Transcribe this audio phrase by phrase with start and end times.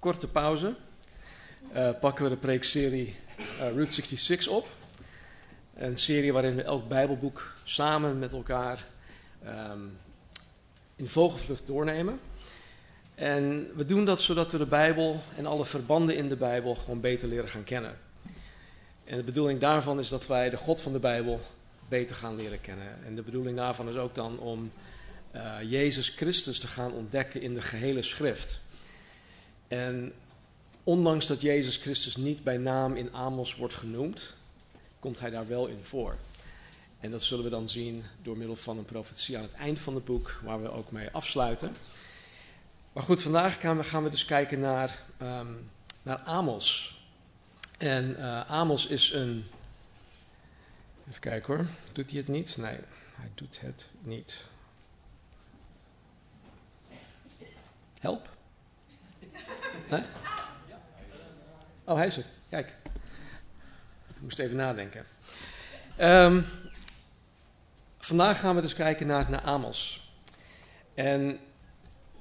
[0.00, 0.74] korte pauze
[1.74, 4.68] uh, pakken we de preekserie uh, Route 66 op.
[5.74, 8.84] Een serie waarin we elk Bijbelboek samen met elkaar
[9.46, 9.98] um,
[10.96, 12.20] in vogelvlucht doornemen.
[13.14, 17.00] En we doen dat zodat we de Bijbel en alle verbanden in de Bijbel gewoon
[17.00, 17.98] beter leren gaan kennen.
[19.04, 21.40] En de bedoeling daarvan is dat wij de God van de Bijbel
[21.88, 23.04] beter gaan leren kennen.
[23.04, 24.72] En de bedoeling daarvan is ook dan om
[25.34, 28.60] uh, Jezus Christus te gaan ontdekken in de gehele schrift.
[29.70, 30.12] En
[30.84, 34.34] ondanks dat Jezus Christus niet bij naam in Amos wordt genoemd,
[34.98, 36.16] komt hij daar wel in voor.
[37.00, 39.94] En dat zullen we dan zien door middel van een profetie aan het eind van
[39.94, 41.76] het boek, waar we ook mee afsluiten.
[42.92, 45.70] Maar goed, vandaag gaan we, gaan we dus kijken naar, um,
[46.02, 46.98] naar Amos.
[47.78, 49.44] En uh, Amos is een.
[51.08, 51.66] Even kijken hoor.
[51.92, 52.56] Doet hij het niet?
[52.56, 52.78] Nee,
[53.14, 54.44] hij doet het niet.
[58.00, 58.38] Help.
[61.84, 62.24] Oh, hij is er.
[62.50, 62.74] Kijk.
[64.08, 65.04] Ik moest even nadenken.
[66.00, 66.44] Um,
[67.98, 70.10] vandaag gaan we dus kijken naar, naar Amos.
[70.94, 71.38] En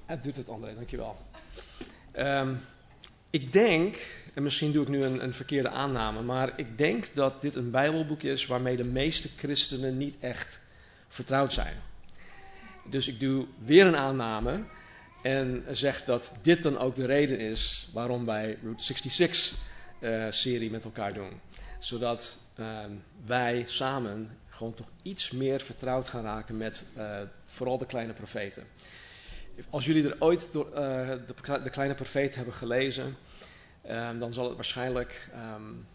[0.06, 1.17] het doet het, André, dankjewel.
[2.17, 2.62] Um,
[3.30, 3.97] ik denk,
[4.34, 7.72] en misschien doe ik nu een, een, verkeerde aanname, maar ik denk dat dit een
[7.72, 10.59] Bijbelboek is waarmee de meeste christenen niet echt
[11.08, 11.75] vertrouwd zijn.
[12.86, 14.64] Dus ik doe weer een aanname
[15.22, 19.58] en zeg dat dit dan ook de reden is waarom wij Route 66
[20.00, 21.42] uh, serie met elkaar doen.
[21.80, 22.80] Zodat uh,
[23.25, 28.63] wij samen gewoon toch iets meer vertrouwd gaan raken met uh, vooral de kleine profeten.
[29.69, 30.75] Als jullie er ooit door, uh,
[31.09, 33.18] de, de, kleine profeet hebben gelezen,
[33.90, 35.88] um, dan zal het waarschijnlijk um,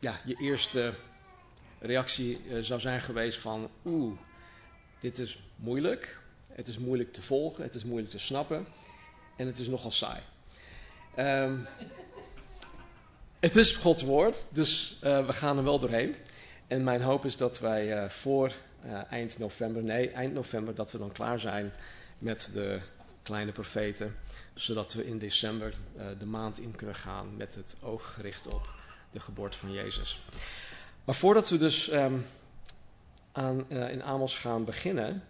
[0.00, 0.92] ja, je eerste
[1.80, 4.18] reactie zou zijn geweest van oeh,
[5.00, 6.18] dit is moeilijk,
[6.54, 8.66] het is moeilijk te volgen, het is moeilijk te snappen
[9.36, 10.20] en het is nogal saai.
[11.18, 11.66] Um,
[13.40, 16.14] het is Gods woord, dus uh, we gaan er wel doorheen.
[16.66, 18.52] En mijn hoop is dat wij uh, voor
[18.84, 21.72] uh, eind november, nee, eind november, dat we dan klaar zijn
[22.18, 22.80] met de
[23.22, 24.16] kleine profeten.
[24.54, 25.74] Zodat we in december
[26.18, 28.68] de maand in kunnen gaan met het oog gericht op
[29.10, 30.22] de geboorte van Jezus.
[31.04, 32.26] Maar voordat we dus um,
[33.32, 35.22] aan, in Amos gaan beginnen,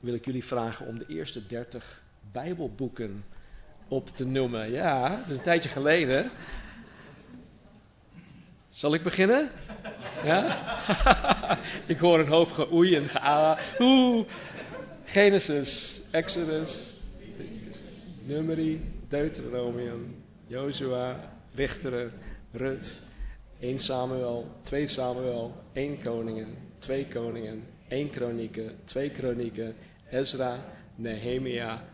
[0.00, 3.24] wil ik jullie vragen om de eerste 30 Bijbelboeken
[3.88, 4.70] op te noemen.
[4.70, 6.30] Ja, dat is een tijdje geleden.
[8.70, 9.50] Zal ik beginnen?
[10.24, 10.58] Ja?
[11.86, 13.58] ik hoor een hoop geoei en geaa.
[13.78, 14.26] Oeh.
[15.04, 16.92] Genesis, Exodus,
[18.26, 22.12] Numeri, Deuteronomium, Joshua, Richteren,
[22.52, 22.98] Rut,
[23.60, 29.74] 1 Samuel, 2 Samuel, 1 Koningen, 2 Koningen, 1 Kronieken, 2 Kronieken,
[30.10, 30.56] Ezra,
[30.96, 31.84] Nehemia,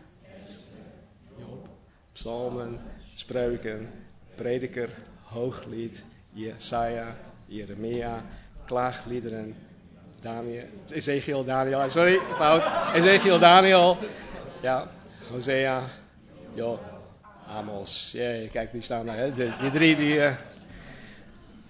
[1.37, 1.67] Job,
[2.13, 2.79] Psalmen,
[3.15, 3.89] Spreuken,
[4.35, 4.89] Prediker,
[5.33, 6.03] Hooglied,
[6.33, 7.15] Jesaja,
[7.47, 8.23] Jeremia,
[8.65, 9.55] klaagliederen,
[10.21, 12.63] Daniel, Ezekiel, Daniel, sorry, fout,
[12.95, 13.97] Ezekiel, Daniel,
[14.61, 14.87] ja,
[15.31, 15.83] Hosea,
[16.55, 16.79] Jo,
[17.47, 19.33] Amos, jee, kijk, die staan daar, hè?
[19.33, 20.35] die drie die, uh,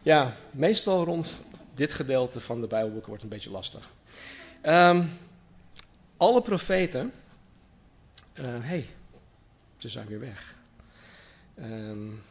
[0.03, 1.41] ja, meestal rond
[1.74, 3.91] dit gedeelte van de Bijbelboeken wordt een beetje lastig.
[4.68, 5.20] Um,
[6.18, 7.14] alle profeten,
[8.34, 8.90] hé, uh, hey,
[9.78, 10.56] ze zijn weer weg.
[11.59, 12.24] Um,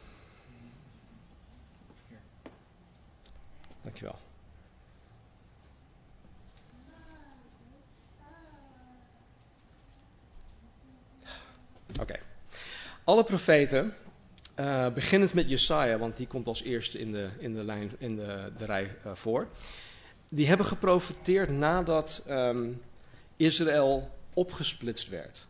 [3.81, 4.19] Dankjewel.
[11.99, 12.19] Oké.
[13.03, 13.95] Alle profeten,
[14.59, 18.15] uh, beginnend met Jesaja, want die komt als eerste in de, in de, lijn, in
[18.15, 19.47] de, de rij uh, voor.
[20.35, 22.81] Die hebben geprofiteerd nadat um,
[23.35, 25.45] Israël opgesplitst werd.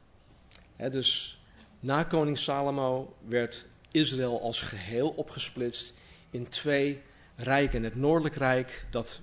[0.91, 1.39] Dus
[1.79, 5.93] na koning Salomo werd Israël als geheel opgesplitst
[6.29, 7.01] in twee
[7.35, 7.83] rijken.
[7.83, 9.19] Het noordelijk rijk, dat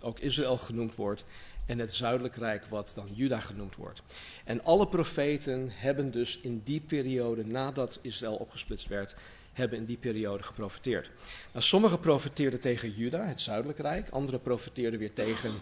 [0.00, 1.24] ook Israël genoemd wordt,
[1.66, 4.02] en het zuidelijk rijk, wat dan Juda genoemd wordt.
[4.44, 9.14] En alle profeten hebben dus in die periode, nadat Israël opgesplitst werd,
[9.52, 11.10] hebben in die periode geprofiteerd.
[11.52, 14.10] Nou, sommigen profeteerden tegen Juda, het zuidelijk rijk.
[14.10, 15.52] Anderen profeteerden weer tegen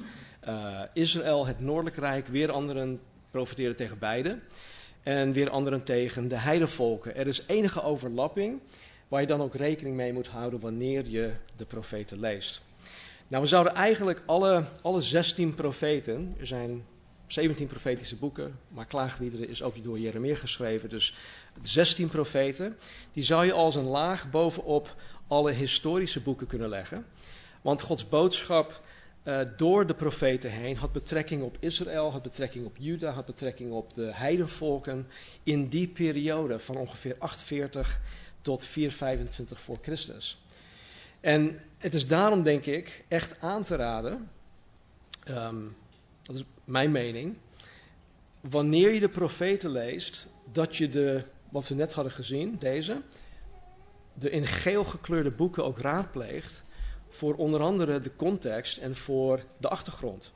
[0.48, 2.26] uh, Israël, het noordelijk rijk.
[2.26, 3.00] Weer anderen
[3.30, 4.38] profeteerden tegen beide.
[5.02, 7.16] en weer anderen tegen de heidevolken.
[7.16, 8.60] Er is enige overlapping
[9.08, 12.60] waar je dan ook rekening mee moet houden wanneer je de profeten leest.
[13.28, 16.84] Nou, we zouden eigenlijk alle, alle 16 profeten, er zijn
[17.32, 21.16] 17 profetische boeken, maar klaagliederen is ook door Jeremia geschreven, dus
[21.62, 22.76] 16 profeten,
[23.12, 24.96] die zou je als een laag bovenop
[25.26, 27.06] alle historische boeken kunnen leggen.
[27.60, 28.80] Want Gods boodschap
[29.24, 33.72] uh, door de profeten heen had betrekking op Israël, had betrekking op Juda, had betrekking
[33.72, 35.06] op de heidenvolken
[35.42, 38.00] in die periode van ongeveer 840
[38.42, 40.42] tot 425 voor Christus.
[41.20, 44.30] En het is daarom denk ik echt aan te raden,
[45.28, 45.76] um,
[46.30, 47.36] dat is mijn mening,
[48.40, 53.00] wanneer je de profeten leest, dat je de, wat we net hadden gezien, deze,
[54.14, 56.62] de in geel gekleurde boeken ook raadpleegt
[57.08, 60.32] voor onder andere de context en voor de achtergrond.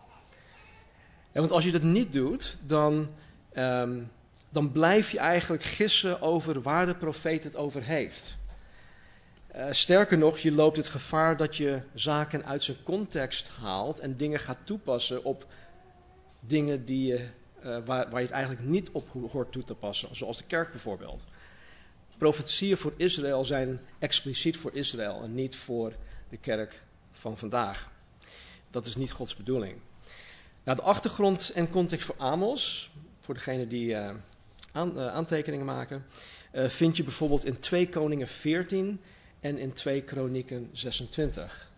[1.33, 3.09] En want als je dat niet doet, dan,
[3.53, 3.99] ehm,
[4.49, 8.37] dan blijf je eigenlijk gissen over waar de profeet het over heeft.
[9.57, 14.17] Uh, sterker nog, je loopt het gevaar dat je zaken uit zijn context haalt en
[14.17, 15.47] dingen gaat toepassen op
[16.47, 17.27] dingen die je,
[17.65, 20.71] uh, waar, waar je het eigenlijk niet op hoort toe te passen, zoals de kerk
[20.71, 21.25] bijvoorbeeld.
[22.19, 25.93] Profetieën voor Israël zijn expliciet voor Israël en niet voor
[26.29, 26.83] de kerk
[27.13, 27.93] van vandaag.
[28.71, 29.79] Dat is niet Gods bedoeling.
[30.65, 32.91] Nou, de achtergrond en context voor Amos,
[33.21, 33.97] voor degene die
[34.73, 36.07] aan, uh, aantekeningen maken,
[36.53, 39.01] vind je bijvoorbeeld in 2 Koningen 14
[39.41, 41.71] en in 2 Kronieken 26.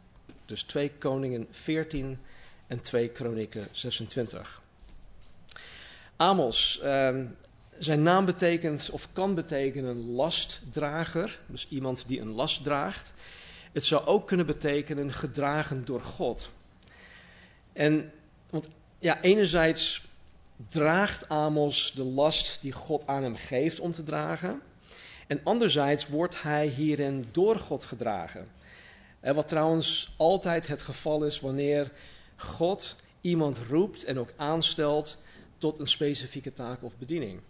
[0.45, 2.19] Dus 2 Koningen 14
[2.67, 4.63] en 2 Kronieken 26.
[6.17, 7.27] Amos, ehm,
[7.79, 13.13] zijn naam betekent of kan betekenen lastdrager, dus iemand die een last draagt.
[13.73, 16.51] Het zou ook kunnen betekenen gedragen door God.
[17.73, 18.13] En,
[18.51, 20.05] want ja, enerzijds
[20.69, 24.61] draagt Amos de last die God aan hem geeft om te dragen.
[25.27, 28.49] En anderzijds wordt hij hierin door God gedragen.
[29.21, 31.91] En wat trouwens altijd het geval is wanneer
[32.37, 35.23] God iemand roept en ook aanstelt
[35.59, 37.41] tot een specifieke taak of bediening.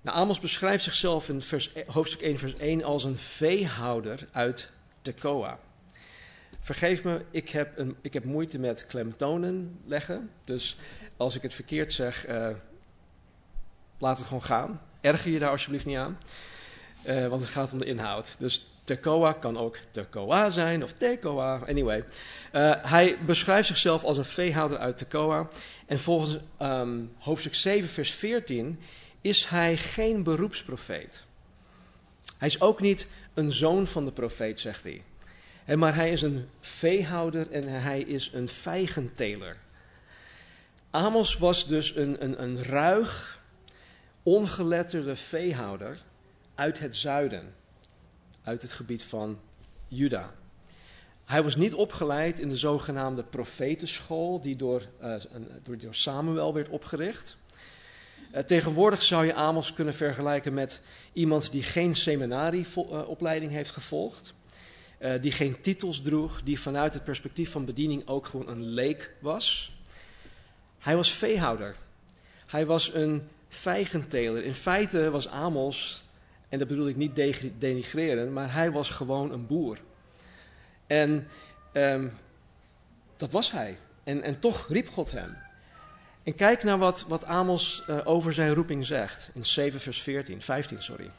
[0.00, 4.72] Nou, Amos beschrijft zichzelf in vers, e, hoofdstuk 1, vers 1 als een veehouder uit
[5.02, 5.58] Tekoa.
[6.60, 10.30] Vergeef me, ik heb, een, ik heb moeite met klemtonen leggen.
[10.44, 10.78] Dus
[11.16, 12.48] als ik het verkeerd zeg, uh,
[13.98, 14.80] laat het gewoon gaan.
[15.00, 16.18] Erger je daar alsjeblieft niet aan.
[17.06, 18.36] Uh, want het gaat om de inhoud.
[18.38, 21.60] Dus Tekoa kan ook Tekoa zijn of Tekoa.
[21.66, 22.04] Anyway.
[22.52, 25.48] Uh, hij beschrijft zichzelf als een veehouder uit Tekoa.
[25.86, 28.80] En volgens um, hoofdstuk 7, vers 14
[29.20, 31.22] is hij geen beroepsprofeet.
[32.38, 35.02] Hij is ook niet een zoon van de profeet, zegt hij.
[35.76, 39.56] maar hij is een veehouder en hij is een vijgenteler.
[40.90, 43.42] Amos was dus een, een, een ruig,
[44.22, 45.98] ongeletterde veehouder
[46.54, 47.54] uit het zuiden,
[48.48, 49.38] uit het gebied van
[49.88, 50.34] Juda.
[51.24, 55.14] Hij was niet opgeleid in de zogenaamde profetenschool die door, uh,
[55.62, 57.36] door, Samuel werd opgericht.
[58.32, 64.34] Uh, tegenwoordig zou je Amos kunnen vergelijken met iemand die geen seminarieopleiding heeft gevolgd,
[65.20, 69.76] die geen titels droeg, die vanuit het perspectief van bediening ook gewoon een leek was.
[70.78, 71.76] Hij was veehouder.
[72.46, 74.44] Hij was een vijgenteler.
[74.44, 76.02] In feite was Amos,
[76.48, 77.16] en dat bedoel ik niet
[77.58, 79.78] denigreren, maar hij was gewoon een boer.
[80.86, 81.28] En
[81.72, 82.12] um,
[83.16, 83.78] dat was hij.
[84.04, 85.36] En, en toch riep God hem.
[86.22, 89.30] En kijk naar wat, wat Amos uh, over zijn roeping zegt.
[89.34, 91.10] In 7 vers 14, 15, sorry.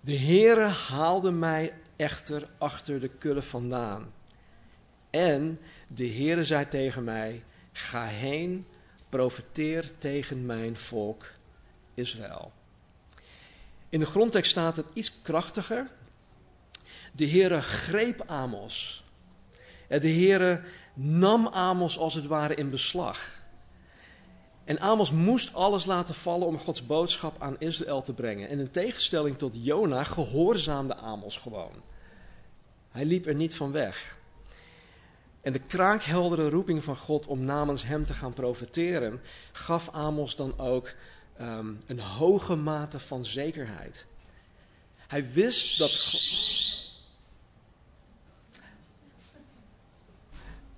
[0.00, 4.12] De Heere haalde mij echter achter de kullen vandaan.
[5.10, 5.58] En
[5.88, 8.66] de Heere zei tegen mij, ga heen,
[9.08, 11.24] profeteer tegen mijn volk
[11.94, 12.52] Israël.
[13.96, 15.90] In de grondtekst staat het iets krachtiger.
[17.12, 19.04] De Heere greep Amos.
[19.88, 20.62] De Heere
[20.94, 23.40] nam Amos als het ware in beslag.
[24.64, 28.48] En Amos moest alles laten vallen om Gods boodschap aan Israël te brengen.
[28.48, 31.82] En in tegenstelling tot Jona gehoorzaamde Amos gewoon.
[32.90, 34.16] Hij liep er niet van weg.
[35.40, 39.20] En de kraakheldere roeping van God om namens hem te gaan profeteren,
[39.52, 40.92] gaf Amos dan ook
[41.40, 44.06] um, een hoge mate van zekerheid.
[44.96, 46.14] Hij wist dat.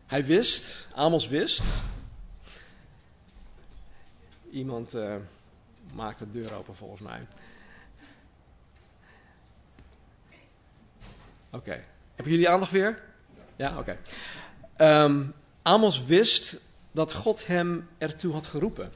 [0.06, 1.62] Hij wist, Amos wist,
[4.50, 5.14] Iemand uh,
[5.94, 7.26] maakt de deur open volgens mij.
[11.50, 11.84] Oké.
[12.14, 13.02] Hebben jullie aandacht weer?
[13.56, 13.98] Ja, oké.
[14.76, 15.04] Okay.
[15.04, 16.60] Um, Amos wist
[16.92, 18.92] dat God hem ertoe had geroepen.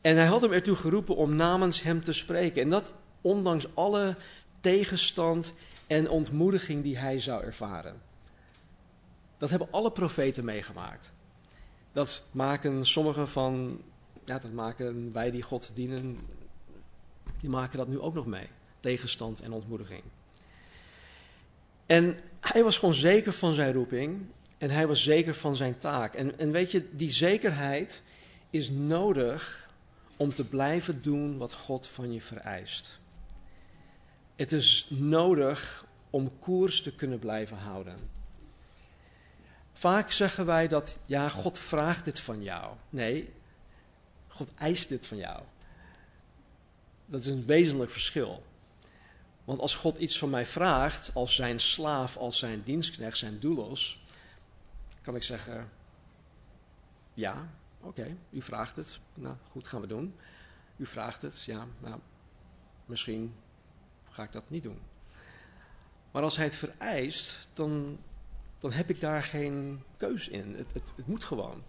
[0.00, 2.62] En hij had hem ertoe geroepen om namens hem te spreken.
[2.62, 4.16] En dat ondanks alle
[4.60, 5.52] tegenstand
[5.86, 8.00] en ontmoediging die hij zou ervaren.
[9.38, 11.12] Dat hebben alle profeten meegemaakt.
[11.92, 13.82] Dat maken sommigen van,
[14.24, 16.18] ja, dat maken wij die God dienen,
[17.38, 18.46] die maken dat nu ook nog mee.
[18.80, 20.02] Tegenstand en ontmoediging.
[21.86, 24.26] En hij was gewoon zeker van zijn roeping
[24.58, 26.14] en hij was zeker van zijn taak.
[26.14, 28.02] En, en weet je, die zekerheid
[28.50, 29.68] is nodig
[30.20, 32.98] om te blijven doen wat God van je vereist.
[34.36, 37.96] Het is nodig om koers te kunnen blijven houden.
[39.72, 42.76] Vaak zeggen wij dat, ja, God vraagt dit van jou.
[42.90, 43.32] Nee,
[44.28, 45.42] God eist dit van jou.
[47.06, 48.42] Dat is een wezenlijk verschil.
[49.44, 54.04] Want als God iets van mij vraagt, als zijn slaaf, als zijn dienstknecht, zijn doulos,
[55.02, 55.70] kan ik zeggen,
[57.14, 57.48] ja,
[57.80, 59.00] oké, u vraagt het.
[59.14, 60.14] Nou, goed, gaan we doen.
[60.76, 61.98] U vraagt het, ja, nou,
[62.86, 63.34] misschien
[64.10, 64.78] ga ik dat niet doen.
[66.10, 67.98] Maar als hij het vereist, dan,
[68.58, 70.54] dan heb ik daar geen keus in.
[70.54, 71.62] Het, het, het moet gewoon.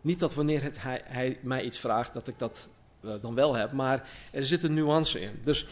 [0.00, 2.68] Niet dat wanneer het, hij, hij, mij iets vraagt, dat ik dat
[3.00, 5.38] uh, dan wel heb, maar er zit een nuance in.
[5.42, 5.68] Dus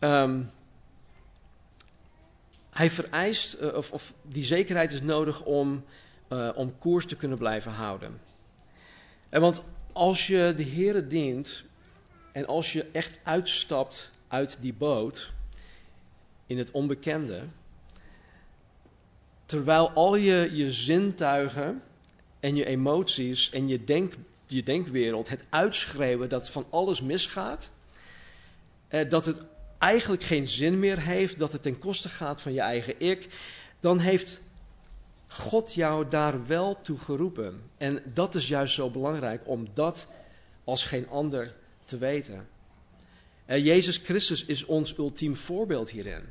[0.00, 0.50] um,
[2.70, 5.84] hij vereist, uh, of, of, die zekerheid is nodig om,
[6.28, 8.20] uh, om koers te kunnen blijven houden.
[9.30, 11.64] En want als je de Heer dient
[12.32, 15.30] en als je echt uitstapt uit die boot
[16.46, 17.42] in het onbekende,
[19.46, 21.82] terwijl al je, je zintuigen
[22.40, 24.14] en je emoties en je, denk,
[24.46, 27.70] je denkwereld het uitschreeuwen dat van alles misgaat,
[28.88, 29.42] eh, dat het
[29.78, 33.28] eigenlijk geen zin meer heeft, dat het ten koste gaat van je eigen ik,
[33.80, 34.40] dan heeft
[35.32, 37.62] God jou daar wel toe geroepen.
[37.76, 40.12] En dat is juist zo belangrijk om dat
[40.64, 42.48] als geen ander te weten.
[43.46, 46.22] En Jezus Christus is ons ultiem voorbeeld hierin.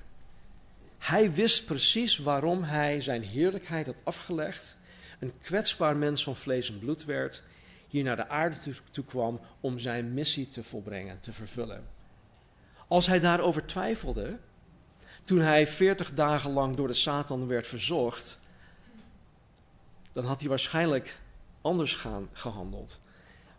[0.98, 4.78] Hij wist precies waarom hij zijn heerlijkheid had afgelegd,
[5.20, 7.44] een kwetsbaar mens van vlees en bloed werd,
[7.88, 8.58] hier naar de aarde
[8.92, 11.88] toe kwam om zijn missie te volbrengen, te vervullen.
[12.88, 14.40] Als hij daarover twijfelde,
[15.24, 18.40] toen hij veertig dagen lang door de Satan werd verzocht,
[20.20, 21.20] dan had hij waarschijnlijk
[21.62, 23.00] anders gaan, gehandeld.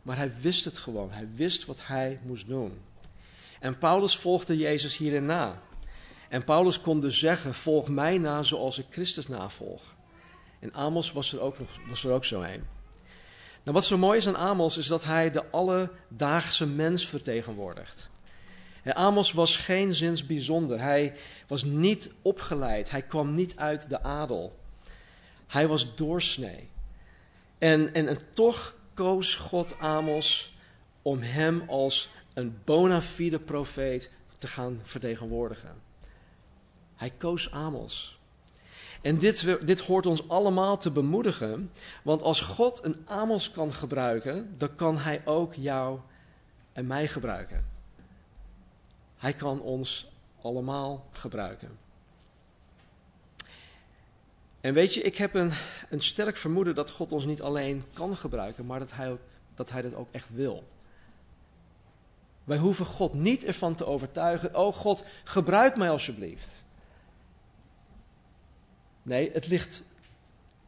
[0.02, 1.12] Maar hij wist het gewoon.
[1.12, 2.80] Hij wist wat hij moest doen.
[3.60, 5.62] En Paulus volgde Jezus hierin na.
[6.28, 9.82] En Paulus kon dus zeggen: Volg mij na zoals ik Christus navolg.
[10.58, 12.66] En Amos was er ook, nog, was er ook zo een.
[13.62, 18.10] Nou, wat zo mooi is aan Amos is dat hij de alledaagse mens vertegenwoordigt.
[18.82, 20.80] En Amos was geen zins bijzonder.
[20.80, 21.14] Hij
[21.46, 22.90] was niet opgeleid.
[22.90, 24.59] Hij kwam niet uit de adel.
[25.50, 26.68] Hij was doorsnee.
[27.58, 30.54] En, en, en toch koos God Amos
[31.02, 35.74] om hem als een bona fide profeet te gaan vertegenwoordigen.
[36.96, 38.18] Hij koos Amos.
[39.02, 41.70] En dit, dit hoort ons allemaal te bemoedigen,
[42.02, 45.98] want als God een Amos kan gebruiken, dan kan Hij ook jou
[46.72, 47.66] en mij gebruiken.
[49.16, 50.06] Hij kan ons
[50.42, 51.78] allemaal gebruiken.
[54.60, 55.52] En weet je, ik heb een,
[55.88, 59.20] een sterk vermoeden dat God ons niet alleen kan gebruiken, maar dat hij, ook,
[59.54, 60.64] dat hij dat ook echt wil.
[62.44, 66.54] Wij hoeven God niet ervan te overtuigen, oh God, gebruik mij alsjeblieft.
[69.02, 69.82] Nee, het ligt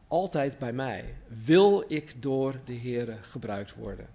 [0.07, 1.13] altijd bij mij.
[1.27, 4.07] Wil ik door de Heer gebruikt worden?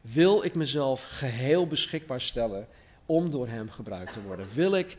[0.00, 2.68] Wil ik mezelf geheel beschikbaar stellen
[3.06, 4.48] om door Hem gebruikt te worden?
[4.54, 4.96] Wil ik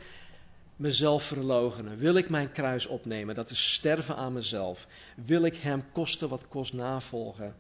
[0.76, 1.98] mezelf verloochenen?
[1.98, 3.36] Wil ik mijn kruis opnemen?
[3.36, 4.88] Dat is sterven aan mezelf.
[5.16, 7.56] Wil ik Hem kosten wat kost navolgen?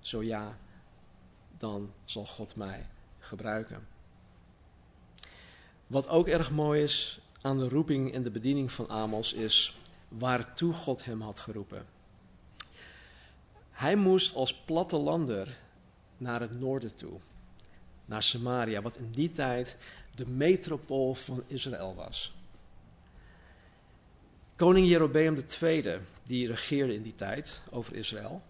[0.00, 0.58] Zo ja,
[1.58, 2.86] dan zal God mij
[3.18, 3.86] gebruiken.
[5.86, 9.76] Wat ook erg mooi is aan de roeping en de bediening van Amos is
[10.08, 11.86] waartoe God hem had geroepen.
[13.70, 15.58] Hij moest als plattelander
[16.16, 17.18] naar het noorden toe,
[18.04, 19.76] naar Samaria, wat in die tijd
[20.14, 22.32] de metropool van Israël was.
[24.60, 28.42] Koning Jerobeam II, die regeerde in die tijd over Israël,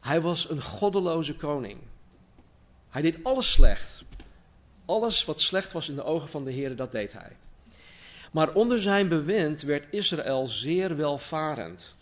[0.00, 1.78] hij was een goddeloze koning.
[2.88, 4.02] Hij deed alles slecht.
[4.84, 7.36] Alles wat slecht was in de ogen van de Heer, dat deed hij.
[8.30, 11.94] Maar onder zijn bewind werd Israël zeer welvarend.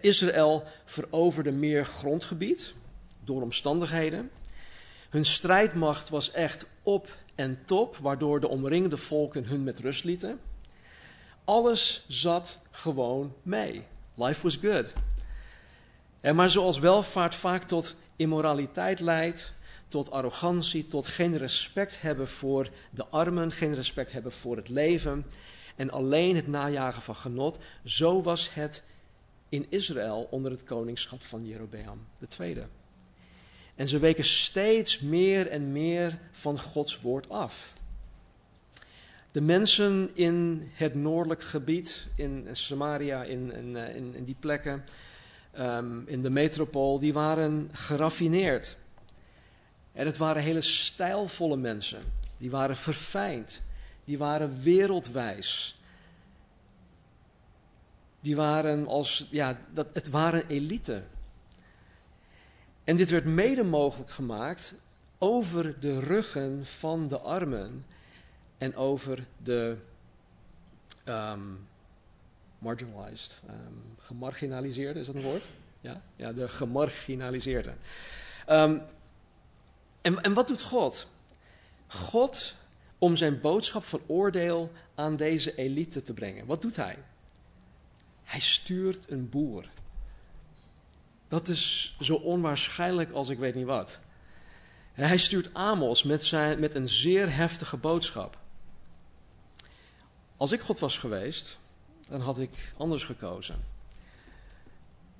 [0.00, 2.74] Israël veroverde meer grondgebied
[3.24, 4.30] door omstandigheden.
[5.10, 10.40] Hun strijdmacht was echt op en top, waardoor de omringende volken hun met rust lieten.
[11.46, 13.82] Alles zat gewoon mee.
[14.14, 14.92] Life was good.
[16.20, 19.52] En maar zoals welvaart vaak tot immoraliteit leidt,
[19.88, 25.26] tot arrogantie, tot geen respect hebben voor de armen, geen respect hebben voor het leven
[25.76, 27.58] en alleen het najagen van genot.
[27.84, 28.86] Zo was het
[29.48, 32.06] in Israël onder het koningschap van Jerobeam
[32.38, 32.62] II.
[33.74, 37.72] En ze weken steeds meer en meer van Gods woord af.
[39.36, 44.84] De mensen in het noordelijk gebied, in Samaria, in, in, eh, die plekken,
[45.52, 48.76] ehm, in de metropool, die waren geraffineerd.
[49.92, 52.00] En het waren hele stijlvolle mensen.
[52.36, 53.62] Die waren verfijnd.
[54.04, 55.80] Die waren wereldwijs.
[58.20, 61.02] Die waren als, ja, dat, het waren elite.
[62.84, 64.80] En dit werd mede mogelijk gemaakt
[65.18, 67.84] over de ruggen van de armen
[68.58, 69.76] en over de
[71.04, 71.68] um,
[72.58, 75.48] marginalized, um, gemarginaliseerde, is dat een woord?
[75.80, 77.74] Ja, ja de gemarginaliseerde.
[78.48, 78.82] Um,
[80.00, 81.10] en, en wat doet God?
[81.86, 82.54] God,
[82.98, 86.98] om zijn boodschap van oordeel aan deze elite te brengen, wat doet hij?
[88.22, 89.64] Hij stuurt een boer.
[91.28, 93.98] Dat is zo onwaarschijnlijk als ik weet niet wat.
[94.92, 98.38] Hij stuurt Amos met, zijn, met een zeer heftige boodschap.
[100.36, 101.58] Als ik God was geweest,
[102.08, 103.64] dan had ik anders gekozen.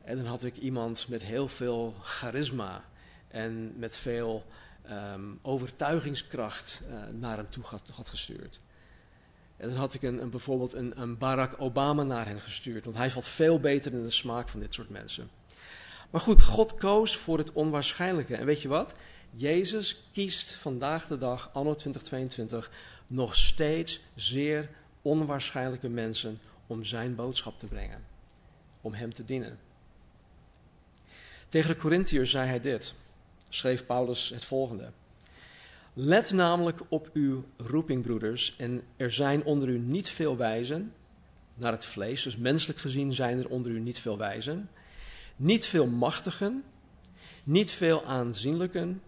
[0.02, 2.84] En dan had ik iemand met heel veel charisma
[3.28, 4.44] en met veel
[4.90, 8.60] um, overtuigingskracht uh, naar hem toe had, had, gestuurd.
[9.56, 12.96] En dan had ik een, een bijvoorbeeld een, een, Barack Obama naar hen gestuurd, want
[12.96, 15.30] hij valt veel beter in de smaak van dit soort mensen.
[16.10, 18.36] Maar goed, God koos voor het onwaarschijnlijke.
[18.36, 18.94] En weet je wat?
[19.30, 22.70] Jezus kiest vandaag de dag, anno 2022,
[23.06, 24.68] nog steeds zeer
[25.06, 28.04] onwaarschijnlijke mensen om zijn boodschap te brengen.
[28.80, 29.58] Om hem te dienen.
[31.48, 32.94] Tegen de Corinthiërs zei hij dit
[33.48, 34.90] schreef Paulus het volgende.
[35.92, 40.92] Let namelijk op uw roeping, broeders, en er zijn onder u niet veel wijzen,
[41.56, 44.70] naar het vlees, dus menselijk gezien zijn er onder u niet veel wijzen,
[45.36, 46.64] niet veel machtigen,
[47.44, 49.02] niet veel aanzienlijken,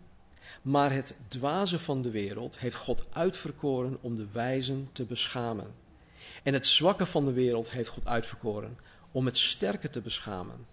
[0.63, 5.75] maar het dwaze van de wereld heeft God uitverkoren om de wijzen te beschamen.
[6.43, 8.79] En het zwakke van de wereld heeft God uitverkoren
[9.13, 10.67] om het sterke te beschamen.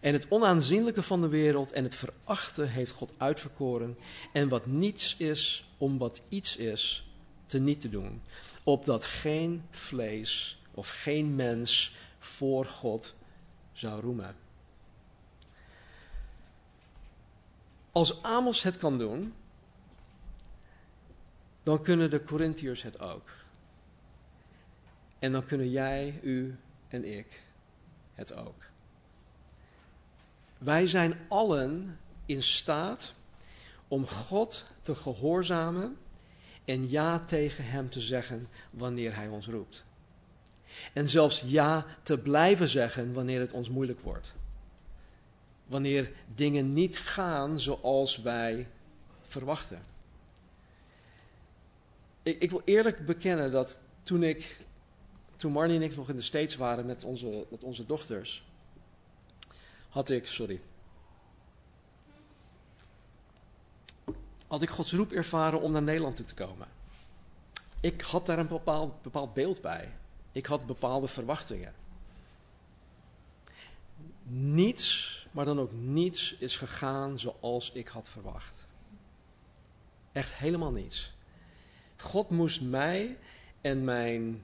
[0.00, 3.98] En het onaanzienlijke van de wereld en het verachten heeft God uitverkoren.
[4.32, 7.06] En wat niets is, om wat iets is,
[7.46, 8.22] te niet te doen.
[8.64, 13.14] Opdat geen vlees of geen mens voor God
[13.72, 14.36] zou roemen.
[17.92, 19.34] Als Amos het kan doen,
[21.62, 23.43] dan kunnen de Corinthiërs het ook.
[25.24, 26.56] En dan kunnen jij, u
[26.88, 27.26] en ik
[28.14, 28.62] het ook.
[30.58, 33.14] Wij zijn allen in staat
[33.88, 35.96] om God te gehoorzamen
[36.64, 39.84] en ja tegen Hem te zeggen wanneer Hij ons roept.
[40.92, 44.34] En zelfs ja te blijven zeggen wanneer het ons moeilijk wordt.
[45.66, 48.68] Wanneer dingen niet gaan zoals wij
[49.22, 49.82] verwachten.
[52.22, 54.56] Ik, ik wil eerlijk bekennen dat toen ik,
[55.44, 58.44] toen Marnie en ik nog in de States waren met onze, met onze dochters,
[59.88, 60.60] had ik, sorry.
[64.46, 66.68] Had ik Gods roep ervaren om naar Nederland toe te komen.
[67.80, 69.92] Ik had daar een bepaald, bepaald beeld bij.
[70.32, 71.74] Ik had bepaalde verwachtingen.
[74.22, 78.66] Niets, maar dan ook niets, is gegaan zoals ik had verwacht.
[80.12, 81.12] Echt helemaal niets.
[81.96, 83.18] God moest mij
[83.60, 84.42] en mijn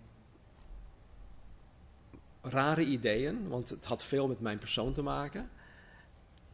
[2.43, 5.51] rare ideeën, want het had veel met mijn persoon te maken,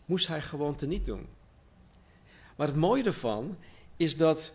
[0.05, 1.27] moest hij gewoon teniet doen.
[2.57, 3.57] Maar het mooie ervan
[3.97, 4.53] is dat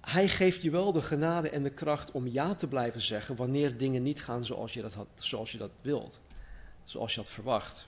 [0.00, 3.78] hij geeft je wel de genade en de kracht om ja te blijven zeggen wanneer
[3.78, 6.20] dingen niet gaan zoals je dat, had, zoals je dat wilt,
[6.84, 7.86] zoals je had verwacht.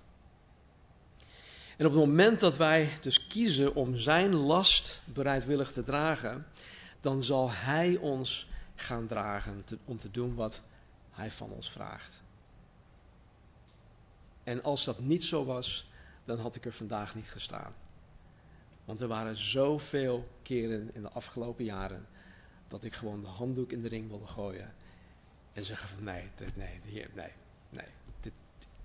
[1.77, 6.47] En op het moment dat wij dus kiezen om zijn last bereidwillig te dragen,
[7.01, 10.61] dan zal hij ons gaan dragen om te doen wat
[11.19, 12.23] hij van ons vraagt.
[14.45, 15.91] En als dat niet zo was,
[16.25, 17.75] dan had ik er vandaag niet gestaan.
[18.85, 22.07] Want er waren zoveel keren in de afgelopen jaren
[22.69, 24.75] dat ik gewoon de handdoek in de ring wilde gooien.
[25.53, 27.33] En zeggen van nee, dit, nee, nee, nee,
[27.71, 27.87] nee
[28.21, 28.33] dit,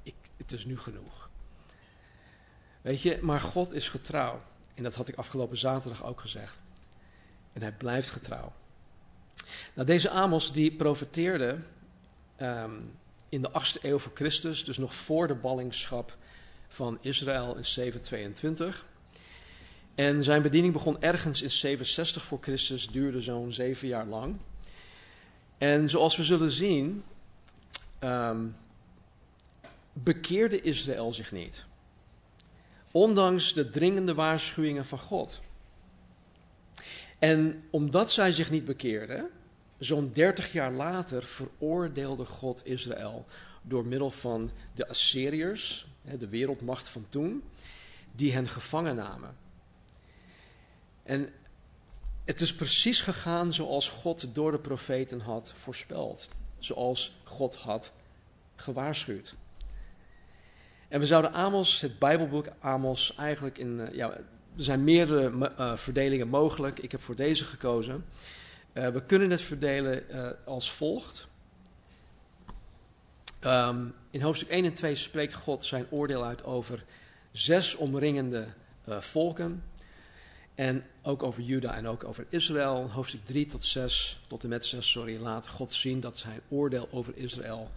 [0.04, 1.30] ik, het is nu genoeg.
[2.82, 4.42] Weet je, maar God is getrouw.
[4.74, 6.62] En dat had ik afgelopen zaterdag ook gezegd.
[7.54, 8.54] En hij blijft getrouw.
[9.74, 11.60] Nou, deze Amos die profeteerde
[12.36, 12.72] Ehm,
[13.30, 16.18] in de 8e eeuw voor Christus, dus nog voor de ballingschap
[16.68, 18.86] van Israël in 722.
[19.96, 24.36] En zijn bediening begon ergens in 67 voor Christus, duurde zo'n zeven jaar lang.
[25.58, 27.04] En zoals we zullen zien,
[28.00, 28.46] ehm,
[29.94, 31.66] bekeerde Israël zich niet.
[32.92, 35.40] Ondanks de dringende waarschuwingen van God.
[37.20, 39.30] En omdat zij zich niet bekeerden,
[39.84, 43.26] zo'n 30 jaar later veroordeelde God Israël
[43.62, 45.86] door middel van de Assyriërs,
[46.20, 47.44] de wereldmacht van toen,
[48.12, 49.36] die hen gevangen namen.
[51.04, 51.30] En
[52.26, 57.96] het is precies gegaan zoals God door de profeten had voorspeld, zoals God had
[58.56, 59.36] gewaarschuwd.
[60.88, 63.80] En we zouden Amos, het Bijbelboek Amos, eigenlijk in.
[63.80, 64.24] Eh, ja, er
[64.64, 66.80] zijn meerdere uh, verdelingen mogelijk.
[66.80, 68.06] Ik heb voor deze gekozen.
[68.74, 71.28] Uh, we kunnen het verdelen uh, als volgt.
[73.46, 76.84] Um, in hoofdstuk 1 en 2 spreekt God zijn oordeel uit over
[77.32, 78.48] zes omringende
[78.86, 79.64] volken.
[80.56, 82.90] En ook over Juda en ook over Israël.
[82.92, 86.88] Hoofdstuk 3 tot 6, tot en met 6, sorry, laat God zien dat zijn oordeel
[86.92, 87.72] over Israël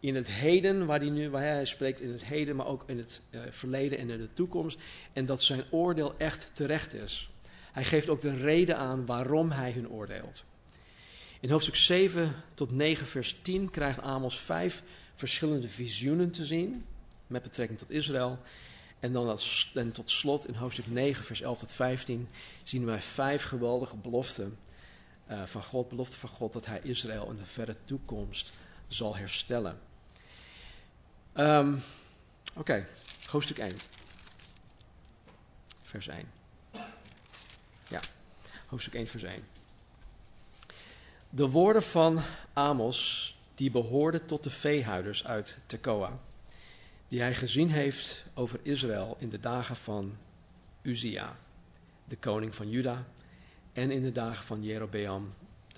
[0.00, 2.98] in het heden, waar hij nu waar hij spreekt in het heden, maar ook in
[2.98, 3.20] het
[3.50, 4.78] verleden en in de toekomst.
[5.12, 7.28] En dat zijn oordeel echt terecht is.
[7.78, 10.44] Hij geeft ook de reden aan waarom hij hun oordeelt.
[11.40, 14.82] In hoofdstuk 7 tot 9, vers 10 krijgt Amos vijf
[15.14, 16.84] verschillende visioenen te zien
[17.26, 18.38] met betrekking tot Israël.
[19.00, 19.38] En dan
[19.74, 22.28] en tot slot in hoofdstuk 9, vers 11 tot 15
[22.64, 24.58] zien wij vijf geweldige beloften
[25.30, 25.88] uh, van God.
[25.88, 28.50] Beloften van God dat hij Israël in de verre toekomst
[28.88, 29.78] zal herstellen.
[31.36, 31.82] Um,
[32.54, 32.86] Oké,
[33.26, 33.76] hoofdstuk 1.
[35.82, 36.37] Vers 1.
[38.68, 39.44] Hoofdstuk 1, vers 1.
[41.30, 42.18] De woorden van
[42.52, 46.18] Amos, die behoorden tot de veehouders uit Tekoa,
[47.08, 50.16] die hij gezien heeft over Israël in de dagen van
[50.82, 51.36] Uzia,
[52.04, 53.06] de koning van Juda,
[53.72, 55.32] en in de dagen van Jerobeam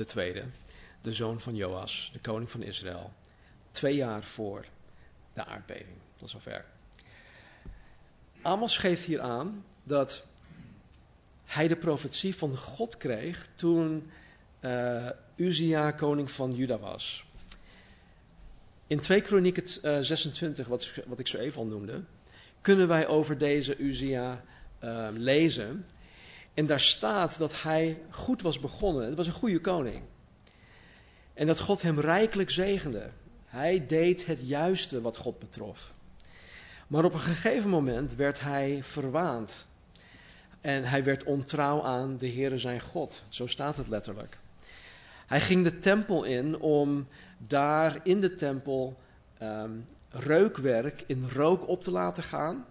[0.06, 0.44] tweede,
[1.00, 3.12] de zoon van Joas, de koning van Israël,
[3.70, 4.64] twee jaar voor
[5.32, 5.98] de aardbeving.
[6.16, 6.64] Tot zover.
[8.42, 10.26] Amos geeft hier aan dat
[11.50, 14.10] hij de profetie van God kreeg toen
[14.60, 17.24] uh, Uzia koning van Juda was.
[18.86, 22.02] In 2 Kronieken uh, 26, wat, wat, ik zo even al noemde,
[22.60, 24.44] kunnen wij over deze Uzia
[24.84, 25.86] uh, lezen.
[26.54, 29.06] En daar staat dat hij goed was begonnen.
[29.06, 30.02] Het was een goede koning.
[31.34, 33.10] En dat God hem rijkelijk zegende.
[33.46, 35.92] Hij deed het juiste wat God betrof.
[36.86, 39.68] Maar op een gegeven moment werd hij verwaand.
[40.60, 43.22] En hij werd ontrouw aan de Heere zijn God.
[43.28, 44.36] Zo staat het letterlijk.
[45.26, 47.06] Hij ging de tempel in om
[47.38, 48.96] daar in de tempel
[49.42, 52.64] um, reukwerk in rook op te laten gaan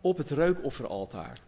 [0.00, 1.40] op het reukofferaltaar.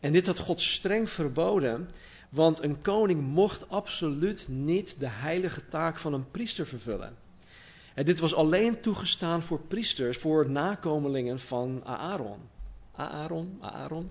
[0.00, 1.90] En dit had God streng verboden,
[2.28, 7.16] want een koning mocht absoluut niet de heilige taak van een priester vervullen.
[7.94, 12.38] En dit was alleen toegestaan voor priesters, voor nakomelingen van Aaron.
[12.96, 14.10] Aaron, Aaron.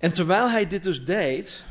[0.00, 1.64] En terwijl hij dit dus deed,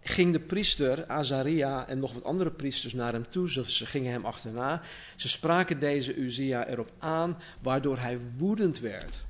[0.00, 3.50] ging de priester Azaria en nog wat andere priesters naar hem toe.
[3.50, 4.82] Ze gingen hem achterna.
[5.16, 9.24] Ze spraken deze Uzia erop aan, waardoor hij woedend werd.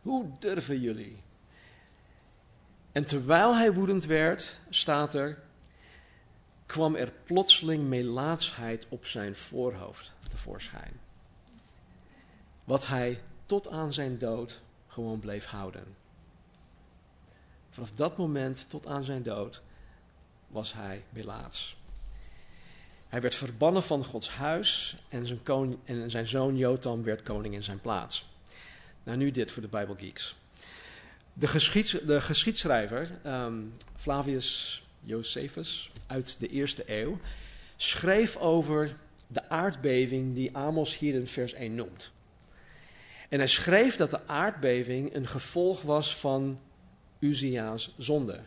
[0.00, 1.22] Hoe durven jullie?
[2.92, 5.38] En terwijl hij woedend werd, staat er,
[6.66, 11.00] kwam er plotseling melaatsheid op zijn voorhoofd tevoorschijn.
[12.64, 15.99] Wat hij tot aan zijn dood gewoon bleef houden.
[17.70, 19.62] Vanaf dat moment tot aan zijn dood
[20.46, 21.76] was hij melaats.
[23.08, 27.54] Hij werd verbannen van Gods huis en zijn, koning, en zijn zoon Jotam werd koning
[27.54, 28.24] in zijn plaats.
[29.02, 30.34] Nou, nu dit voor de Bijbelgeeks.
[31.32, 37.18] De, geschieds, de geschiedschrijver um, Flavius Josephus uit de eerste eeuw
[37.76, 42.10] schreef over de aardbeving die Amos hier in vers 1 noemt.
[43.28, 46.58] En hij schreef dat de aardbeving een gevolg was van
[47.20, 48.40] Uzia's zonde.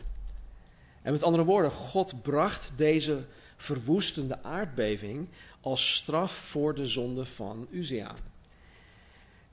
[1.02, 3.24] En met andere woorden, God bracht deze
[3.56, 5.28] verwoestende aardbeving
[5.60, 8.14] als straf voor de zonde van Uzia.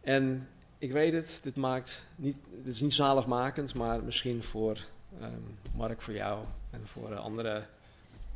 [0.01, 4.77] En ik weet het, dit, maakt niet, dit is niet zaligmakend, maar misschien voor
[5.21, 7.65] um, Mark, voor jou en voor andere,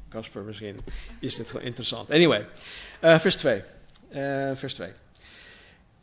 [0.10, 0.80] Casper misschien,
[1.20, 2.12] is dit gewoon interessant.
[2.12, 2.48] Anyway,
[3.04, 3.62] uh, vers 2.
[4.10, 4.92] Uh, eh, vers 2.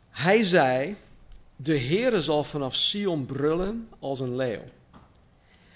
[0.09, 0.95] Hij zei,
[1.55, 4.63] de Heere zal vanaf Sion brullen als een leeuw.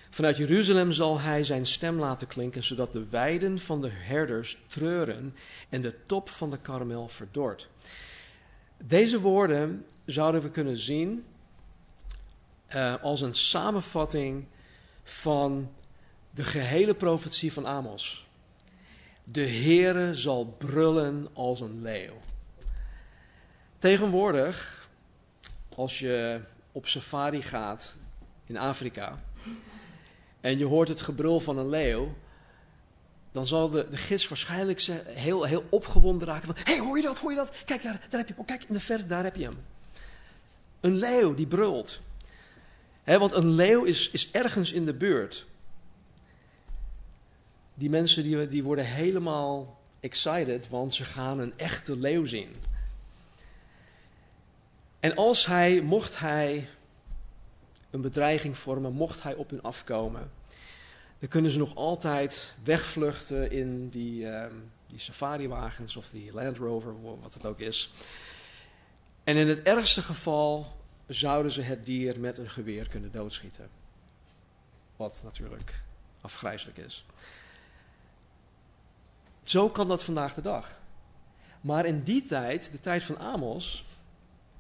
[0.10, 5.36] Vanuit Jeruzalem zal hij zijn stem laten klinken, zodat de weiden van de herders treuren
[5.70, 7.70] en de top van de karmel verdort.
[8.84, 11.26] Deze woorden zouden we kunnen zien
[12.76, 14.46] uh, als een samenvatting
[15.04, 15.72] van
[16.32, 18.28] de gehele profetie van Amos.
[19.24, 22.18] De Heere zal brullen als een leeuw.
[23.80, 24.77] Tegenwoordig,
[25.78, 27.98] als je op safari gaat
[28.46, 29.24] in Afrika
[30.42, 32.16] en je hoort het gebrul van een leeuw,
[33.32, 37.04] dan zal de, de gids waarschijnlijk heel, heel opgewonden raken van, hé, hey, hoor je
[37.04, 37.52] dat, hoor je dat?
[37.66, 39.58] Kijk, daar, daar heb je, oh, kijk in de verte, daar heb je hem.
[40.80, 42.02] Een leeuw die brult.
[43.04, 45.46] want een leeuw is, is ergens in de buurt.
[47.74, 52.56] Die mensen die, die worden helemaal excited, want ze gaan een echte leeuw zien.
[55.00, 56.70] En als hij, mocht hij
[57.90, 60.32] een bedreiging vormen, mocht hij op hun afkomen,
[61.20, 64.46] dan kunnen ze nog altijd wegvluchten in die, uh,
[64.88, 67.92] die safariwagens of die Land Rover, wat het ook is.
[69.24, 70.76] En in het ergste geval
[71.08, 73.70] zouden ze het dier met een geweer kunnen doodschieten.
[74.96, 75.84] Wat natuurlijk
[76.22, 77.06] afgrijzelijk is.
[79.44, 80.80] Zo kan dat vandaag de dag.
[81.62, 83.86] Maar in die tijd, de tijd van Amos,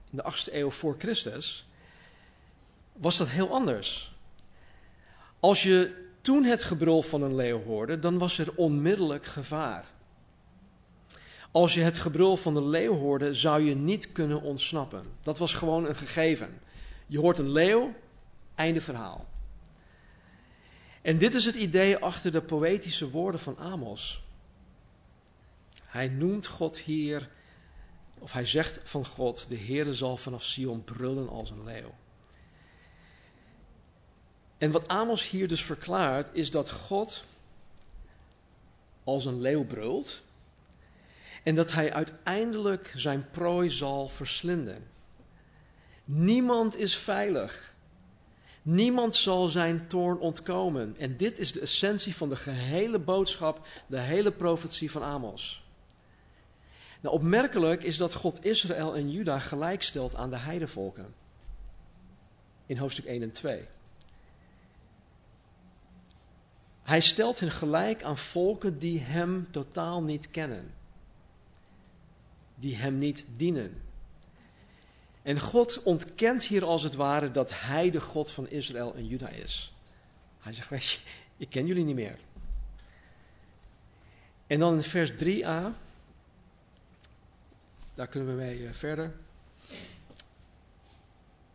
[0.09, 1.67] in de 8e eeuw voor Christus,
[2.93, 4.15] was dat heel anders.
[5.39, 9.85] Als je toen het gebrul van een leeuw hoorde, dan was er onmiddellijk gevaar.
[11.51, 15.03] Als je het gebrul van de leeuw hoorde, zou je niet kunnen ontsnappen.
[15.23, 16.59] Dat was gewoon een gegeven.
[17.07, 17.93] Je hoort een leeuw,
[18.55, 19.27] einde verhaal.
[21.01, 24.23] En dit is het idee achter de poëtische woorden van Amos.
[25.83, 27.29] Hij noemt God hier,
[28.19, 31.95] of hij zegt van God, de Heere zal vanaf Sion brullen als een leeuw.
[34.57, 37.23] En wat Amos hier dus verklaart, is dat God
[39.03, 40.21] als een leeuw brult
[41.43, 44.87] en dat hij uiteindelijk zijn prooi zal verslinden.
[46.05, 47.73] Niemand is veilig.
[48.61, 50.95] Niemand zal zijn toorn ontkomen.
[50.97, 55.66] En dit is de essentie van de gehele boodschap, de hele profetie van Amos.
[57.01, 61.13] Nou, opmerkelijk is dat God Israël en Juda gelijkstelt aan de heidevolken.
[62.65, 63.67] In hoofdstuk 1 en 2.
[66.81, 70.73] Hij stelt hen gelijk aan volken die hem totaal niet kennen.
[72.55, 73.81] Die hem niet dienen.
[75.21, 79.29] En God ontkent hier als het ware dat hij de God van Israël en Juda
[79.29, 79.73] is.
[80.39, 80.99] Hij zegt, weet je,
[81.37, 82.17] ik ken jullie niet meer.
[84.47, 85.77] En dan in vers 3a,
[87.97, 89.13] daar kunnen we mee eh, verder.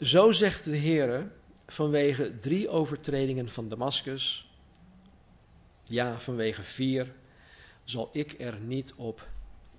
[0.00, 1.30] Zo zegt de Heer
[1.66, 4.50] vanwege drie overtredingen van Damascus,
[5.84, 7.12] ja, vanwege vier
[7.84, 9.28] zal ik er niet op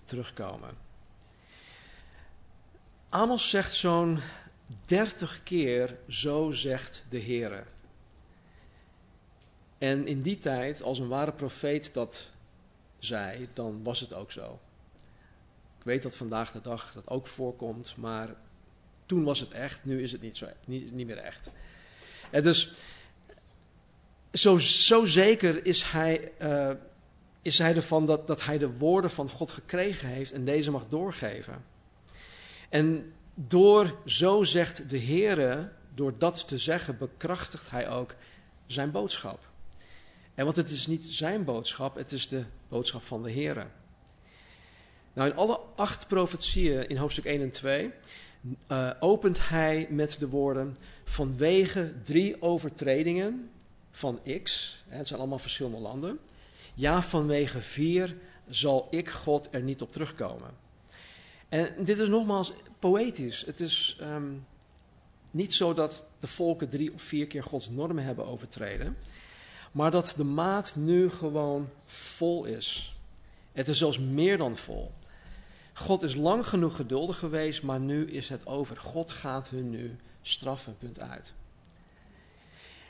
[0.06, 0.78] terugkomen.
[3.10, 4.20] Amos zegt zo'n
[4.86, 7.68] dertig keer, zo zegt de Heer.
[9.78, 12.28] En in die tijd, als een ware profeet dat
[13.00, 14.60] zei, dan was het ook zo.
[15.84, 18.36] Ik weet dat vandaag de dag dat ook voorkomt, maar
[19.06, 21.50] toen was het echt, nu is het niet, zo, niet, niet meer echt.
[22.32, 22.74] En dus
[24.34, 26.72] zo, zo zeker is hij, uh,
[27.42, 30.88] is hij ervan dat, dat hij de woorden van God gekregen heeft en deze mag
[30.90, 31.64] doorgeven.
[32.70, 38.16] En door, zo zegt de Heere, door dat te zeggen, bekrachtigt hij ook
[38.66, 39.48] zijn boodschap.
[40.36, 43.68] En want het is niet zijn boodschap, het is de boodschap van de Heere.
[45.14, 47.92] Nou, in alle acht profetieën in hoofdstuk 1 en 2
[48.44, 53.50] uh, eh, opent hij met de woorden: vanwege drie overtredingen
[53.92, 56.20] van X, het zijn allemaal verschillende landen.
[56.76, 58.16] Ja, vanwege vier
[58.50, 60.50] zal ik God er niet op terugkomen.
[61.50, 63.46] En dit is nogmaals poëtisch.
[63.46, 64.32] Het is ehm,
[65.32, 68.98] niet zo dat de volken drie of vier keer Gods normen hebben overtreden,
[69.72, 72.98] maar dat de maat nu gewoon vol is.
[73.52, 74.92] Het is zelfs meer dan vol.
[75.74, 78.78] God is lang genoeg geduldig geweest, maar nu is het over.
[78.78, 81.34] God gaat hun nu straffen, punt uit.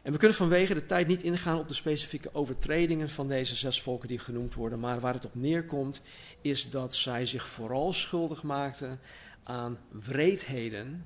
[0.02, 3.82] En we kunnen vanwege de tijd niet ingaan op de specifieke overtredingen van deze zes
[3.82, 6.02] volken die genoemd worden, maar waar het op neerkomt
[6.42, 9.00] is dat zij zich vooral schuldig maakten
[9.44, 11.06] aan wreedheden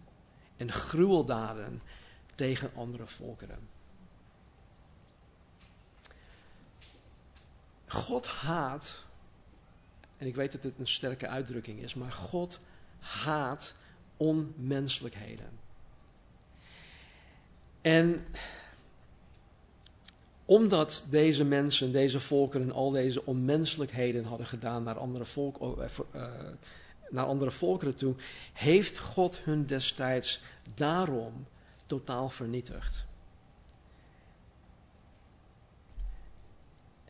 [0.57, 1.81] en gruweldaden
[2.35, 3.59] tegen andere volkeren.
[7.87, 9.05] God haat,
[10.17, 12.59] en ik weet dat dit een sterke uitdrukking is, maar God
[12.99, 13.75] haat
[14.17, 15.49] onmenselijkheden.
[17.81, 18.25] En
[20.45, 25.77] omdat deze mensen, deze volkeren, al deze onmenselijkheden hadden gedaan naar andere, volk,
[26.15, 26.23] uh,
[27.09, 28.15] naar andere volkeren toe,
[28.53, 30.41] heeft God hun destijds
[30.75, 31.47] daarom
[31.85, 33.05] totaal vernietigd.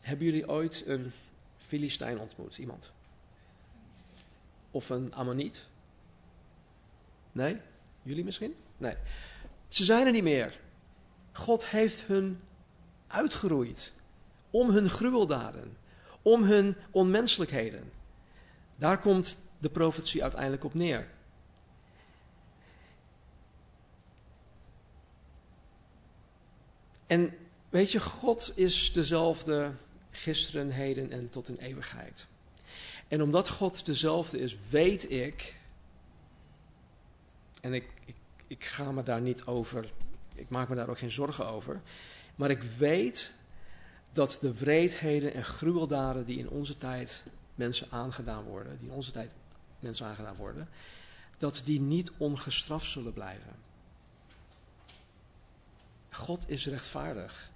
[0.00, 1.12] Hebben jullie ooit een
[1.58, 2.58] Filistijn ontmoet?
[2.58, 2.92] Iemand?
[4.78, 5.66] Of een Ammoniet?
[7.32, 7.60] Nee?
[8.02, 8.54] Jullie misschien?
[8.76, 8.94] Nee.
[9.68, 10.60] Ze zijn er niet meer.
[11.32, 12.40] God heeft hun
[13.06, 13.92] uitgeroeid
[14.50, 15.76] om hun gruweldaden,
[16.22, 17.92] om hun onmenselijkheden.
[18.76, 21.08] Daar komt de profetie uiteindelijk op neer.
[27.06, 27.36] En
[27.68, 29.72] weet je, God is dezelfde
[30.10, 32.26] gisteren, heden en tot in eeuwigheid.
[33.08, 35.56] En omdat God dezelfde is, weet ik,
[37.60, 37.90] en ik,
[38.46, 39.92] ik, ga me daar niet over,
[40.34, 41.80] ik maak me daar ook geen zorgen over,
[42.36, 43.32] maar ik weet
[44.12, 47.22] dat de wreedheden en gruweldaden die in onze tijd
[47.54, 49.30] mensen aangedaan worden, die in onze tijd
[49.80, 50.68] mensen aangedaan worden,
[51.38, 53.56] dat die niet ongestraft zullen blijven.
[56.10, 57.50] God is rechtvaardig.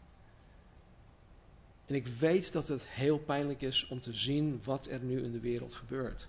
[1.86, 5.32] En ik weet dat het heel pijnlijk is om te zien wat er nu in
[5.32, 6.26] de wereld gebeurt.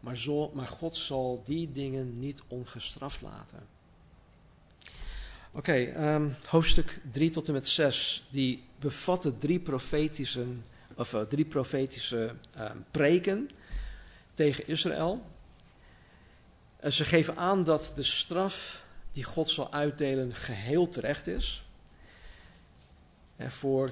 [0.00, 3.66] Maar, zo, maar God zal die dingen niet ongestraft laten.
[5.52, 10.46] Oké, ehm, hoofdstuk 3 tot en met 6, die bevatten drie profetische,
[10.94, 13.50] of, uh, drie profetische uh, preken
[14.34, 15.26] tegen Israël.
[16.76, 21.62] En ze geven aan dat de straf die God zal uitdelen geheel terecht is.
[23.48, 23.90] Voor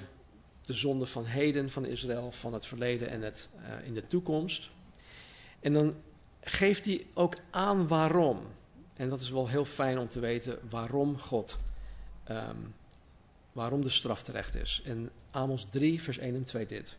[0.65, 4.71] de zonde van heden van Israël, van het verleden en het, uh, in de toekomst.
[5.61, 5.95] En dan
[6.41, 8.41] geeft hij ook aan waarom.
[8.97, 11.57] En dat is wel heel fijn om te weten waarom God,
[12.31, 12.75] um,
[13.53, 14.83] waarom de straf terecht is.
[14.85, 16.97] In Amos 3, vers 1 en 2 dit.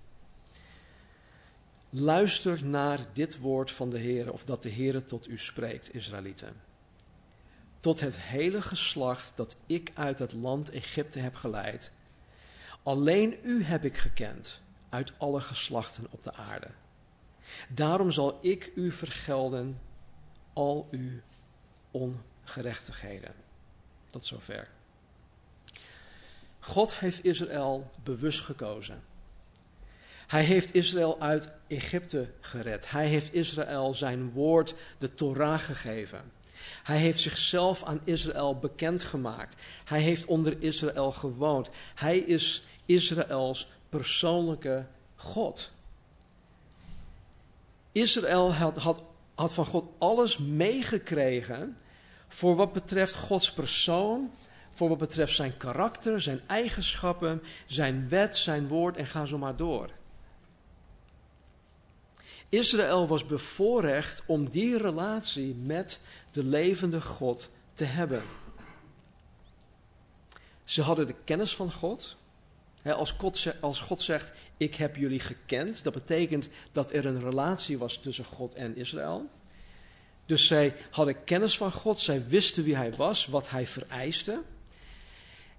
[1.90, 6.54] Luister naar dit woord van de Heer, of dat de Heer tot u spreekt, Israëlieten.
[7.80, 11.92] Tot het hele geslacht dat ik uit het land Egypte heb geleid.
[12.90, 16.68] Alleen u heb ik gekend uit alle geslachten op de aarde.
[17.70, 19.80] Daarom zal ik u vergelden
[20.54, 21.20] al uw
[21.92, 23.34] ongerechtigheden.
[24.10, 24.68] Tot zover.
[26.60, 29.04] God heeft Israël bewust gekozen.
[30.28, 32.92] Hij heeft Israël uit Egypte gered.
[32.92, 36.32] Hij heeft Israël zijn woord, de Torah, gegeven.
[36.84, 39.56] Hij heeft zichzelf aan Israël bekendgemaakt.
[39.86, 41.70] Hij heeft onder Israël gewoond.
[41.96, 45.72] Hij is Israëls persoonlijke God.
[47.92, 49.02] Israël had, had,
[49.36, 51.78] had van God alles meegekregen
[52.28, 54.32] voor wat betreft Gods persoon,
[54.72, 59.56] voor wat betreft zijn karakter, zijn eigenschappen, zijn wet, zijn woord en ga zo maar
[59.56, 59.90] door.
[62.50, 68.24] Israël was bevoorrecht om die relatie met de levende God te hebben.
[70.64, 72.18] Ze hadden de kennis van God.
[72.94, 78.26] Als God, zegt, ik heb jullie gekend, dat betekent dat er een relatie was tussen
[78.26, 79.30] God en Israël.
[80.26, 84.42] Dus zij hadden kennis van God, zij wisten wie hij was, wat hij vereiste.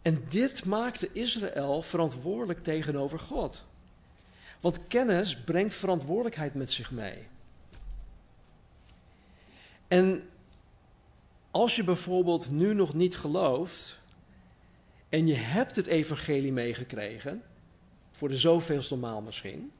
[0.02, 3.64] En dit maakte Israël verantwoordelijk tegenover God.
[4.60, 7.26] Want kennis brengt verantwoordelijkheid met zich mee.
[9.88, 10.28] En
[11.50, 13.99] als je bijvoorbeeld nu nog niet gelooft
[15.10, 17.42] en je hebt het evangelie meegekregen,
[18.12, 19.72] voor de zoveelste maal misschien,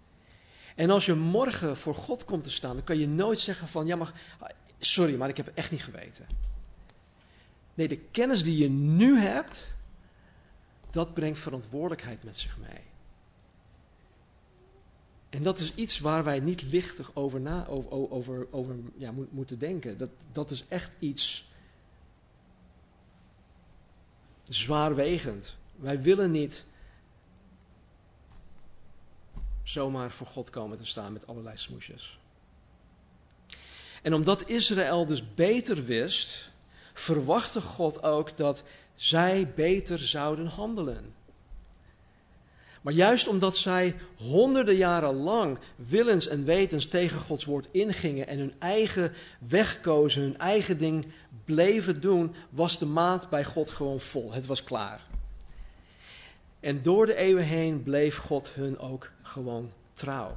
[0.77, 3.87] en als je morgen voor God komt te staan, dan kan je nooit zeggen van,
[3.87, 4.13] ja maar,
[4.79, 6.27] sorry, maar ik heb het echt niet geweten.
[7.75, 9.75] Nee, de kennis die je nu hebt,
[10.91, 12.83] dat brengt verantwoordelijkheid met zich mee.
[15.29, 19.59] En dat is iets waar wij niet lichtig over, na, over, over, over ja, moeten
[19.59, 19.99] denken.
[19.99, 21.50] Dat, dat is echt iets
[24.55, 25.57] zwaarwegend.
[25.77, 26.65] Wij willen niet
[29.63, 32.19] zomaar voor God komen te staan met allerlei smoesjes.
[34.03, 36.51] En omdat Israël dus beter wist,
[36.93, 38.63] verwachtte God ook dat
[38.95, 41.15] zij beter zouden handelen.
[42.81, 48.39] Maar juist omdat zij honderden jaren lang willens en wetens tegen Gods woord ingingen en
[48.39, 51.07] hun eigen weg kozen, hun eigen ding
[51.55, 54.33] bleven doen, was de maat bij God gewoon vol.
[54.33, 55.07] Het was klaar.
[56.61, 60.37] En door de eeuwen heen bleef God hun ook gewoon trouw.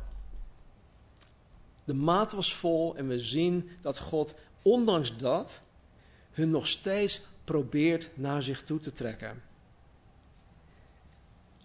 [1.84, 5.62] De maat was vol en we zien dat God, ondanks dat,
[6.32, 9.42] hun nog steeds probeert naar zich toe te trekken.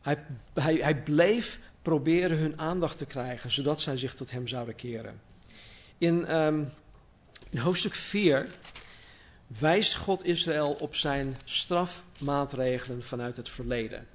[0.01, 0.25] Hij,
[0.55, 5.21] hij, hij bleef proberen hun aandacht te krijgen, zodat zij zich tot hem zouden keren.
[5.99, 6.73] In, um,
[7.51, 8.47] in hoofdstuk 4
[9.49, 14.07] wijst God Israël op zijn strafmaatregelen vanuit het verleden.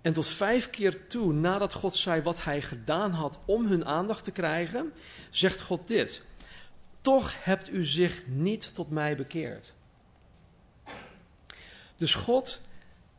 [0.00, 4.24] En tot vijf keer toe, nadat God zei wat hij gedaan had om hun aandacht
[4.24, 4.92] te krijgen,
[5.30, 6.22] zegt God dit.
[7.00, 9.72] Toch hebt u zich niet tot mij bekeerd.
[11.96, 12.60] Dus God,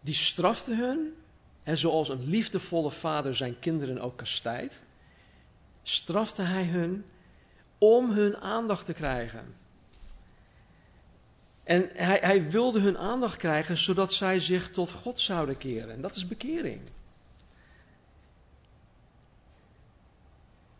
[0.01, 1.15] die strafte hun,
[1.63, 4.79] en zoals een liefdevolle vader zijn kinderen ook kastijdt,
[5.83, 7.05] strafte hij hun
[7.77, 9.60] om hun aandacht te krijgen.
[11.63, 15.91] En hij, hij wilde hun aandacht krijgen zodat zij zich tot God zouden keren.
[15.91, 16.81] En dat is bekering.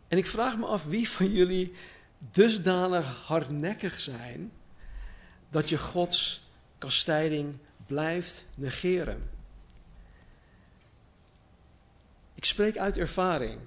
[0.08, 1.72] En ik vraag me af wie van jullie
[2.30, 4.52] dusdanig hardnekkig zijn
[5.50, 6.42] dat je Gods
[6.78, 7.56] kastijding
[7.86, 9.30] blijft negeren.
[12.34, 13.58] Ik spreek uit ervaring.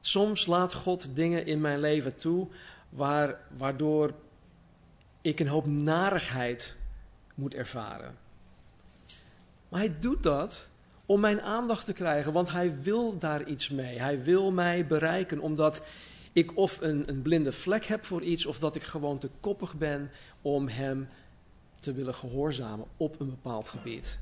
[0.00, 2.48] Soms laat God dingen in mijn leven toe
[2.88, 4.14] waar, waardoor
[5.24, 6.76] ik een hoop narigheid
[7.34, 8.16] moet ervaren.
[9.68, 10.68] Maar hij doet dat
[11.06, 13.98] om mijn aandacht te krijgen, want hij wil daar iets mee.
[13.98, 15.86] Hij wil mij bereiken, omdat
[16.32, 19.74] ik of een, een blinde vlek heb voor iets, of dat ik gewoon te koppig
[19.74, 20.10] ben
[20.42, 21.08] om hem
[21.80, 24.18] te willen gehoorzamen op een bepaald gebied.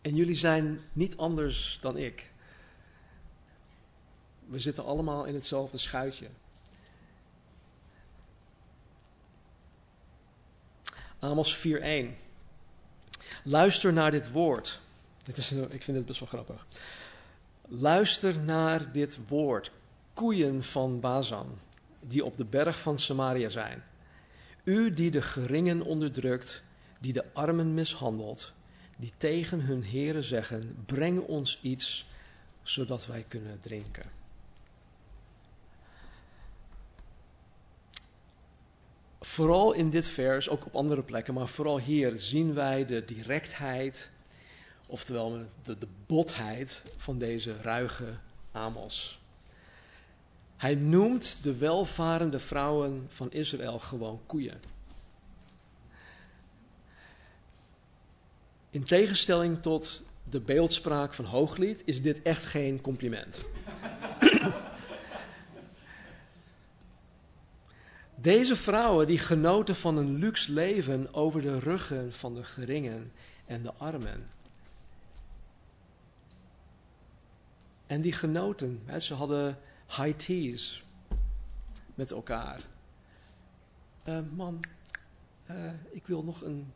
[0.00, 2.31] En jullie zijn niet anders dan ik.
[4.52, 6.26] We zitten allemaal in hetzelfde schuitje.
[11.18, 12.16] Amos 4:1.
[13.44, 14.80] Luister naar dit woord.
[15.22, 16.66] Dit is, ik vind het best wel grappig.
[17.68, 19.70] Luister naar dit woord.
[20.12, 21.58] Koeien van Bazan,
[22.00, 23.84] die op de berg van Samaria zijn.
[24.64, 26.62] U die de geringen onderdrukt,
[27.00, 28.52] die de armen mishandelt,
[28.96, 32.06] die tegen hun heren zeggen: Breng ons iets,
[32.62, 34.21] zodat wij kunnen drinken.
[39.24, 44.10] Vooral in dit vers, ook op andere plekken, maar vooral hier zien wij de directheid,
[44.86, 48.18] oftewel de, de botheid van deze ruige
[48.52, 49.20] Amos.
[50.56, 54.60] Hij noemt de welvarende vrouwen van Israël gewoon koeien.
[58.70, 63.40] In tegenstelling tot de beeldspraak van Hooglied is dit echt geen compliment.
[68.22, 73.12] Deze vrouwen die genoten van een luxe leven over de ruggen van de geringen
[73.46, 74.28] en de armen.
[77.86, 80.82] En die genoten, hè, ze hadden high teas
[81.94, 82.60] met elkaar.
[84.04, 84.60] Uh, man,
[85.50, 86.72] uh, ik wil nog een.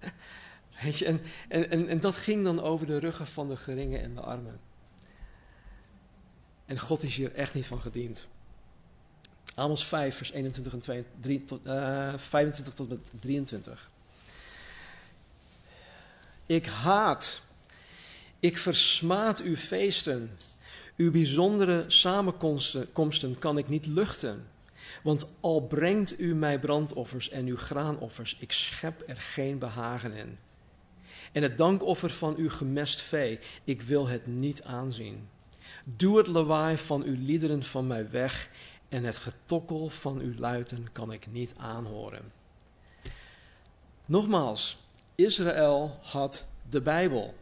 [0.82, 4.02] Weet je, en, en, en, en dat ging dan over de ruggen van de geringen
[4.02, 4.60] en de armen.
[6.64, 8.28] En God is hier echt niet van gediend.
[9.58, 13.90] Amos 5, vers 21 en 2, 3, tot, uh, 25 tot met 23.
[16.46, 17.40] Ik haat,
[18.40, 20.36] ik versmaad uw feesten.
[20.96, 24.46] Uw bijzondere samenkomsten kan ik niet luchten.
[25.02, 30.38] Want al brengt u mij brandoffers en uw graanoffers, ik schep er geen behagen in.
[31.32, 35.28] En het dankoffer van uw gemest vee, ik wil het niet aanzien.
[35.84, 38.50] Doe het lawaai van uw liederen van mij weg
[38.88, 42.32] en het getokkel van uw luiten kan ik niet aanhoren.
[44.06, 44.78] Nogmaals,
[45.14, 47.34] Israël had de Bijbel.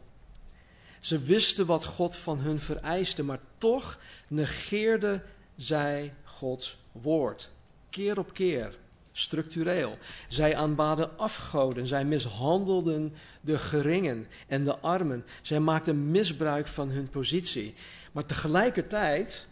[0.99, 5.23] Ze wisten wat God van hun vereiste, maar toch negeerden
[5.55, 7.49] zij Gods woord.
[7.89, 8.77] Keer op keer,
[9.11, 9.97] structureel.
[10.29, 15.25] Zij aanbaden afgoden, zij mishandelden de geringen en de armen.
[15.41, 17.73] Zij maakten misbruik van hun positie.
[18.11, 19.47] Maar tegelijkertijd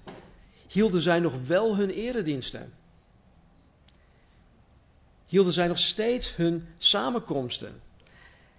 [0.67, 2.73] hielden zij nog wel hun erediensten.
[5.25, 7.81] Hielden zij nog steeds hun samenkomsten.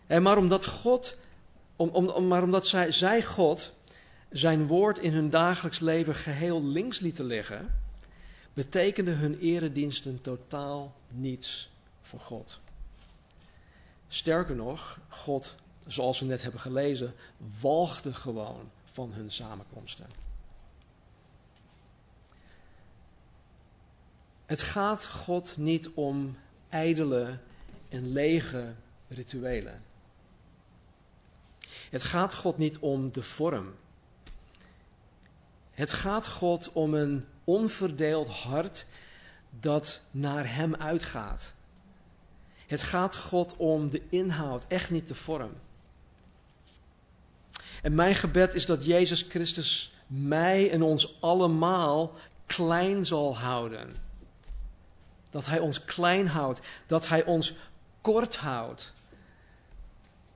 [0.06, 1.18] En maar omdat God,
[1.76, 3.72] om, om, maar omdat zij, zij God
[4.30, 7.74] zijn woord in hun dagelijks leven geheel links lieten liggen,
[8.54, 11.70] betekende hun erediensten totaal niets
[12.02, 12.58] voor God.
[14.08, 15.54] Sterker nog, God,
[15.86, 17.14] zoals we net hebben gelezen,
[17.60, 20.25] walgde gewoon van hun samenkomsten.
[24.46, 26.36] Het gaat God niet om
[26.68, 27.38] ijdele
[27.88, 28.74] en lege
[29.08, 29.82] rituelen.
[31.90, 33.74] Het gaat God niet om de vorm.
[35.70, 38.86] Het gaat God om een onverdeeld hart
[39.60, 41.54] dat naar Hem uitgaat.
[42.66, 45.52] Het gaat God om de inhoud, echt niet de vorm.
[47.82, 52.12] En mijn gebed is dat Jezus Christus mij en ons allemaal
[52.46, 54.05] klein zal houden.
[55.36, 57.56] Dat Hij ons klein houdt, dat Hij ons
[58.00, 58.92] kort houdt.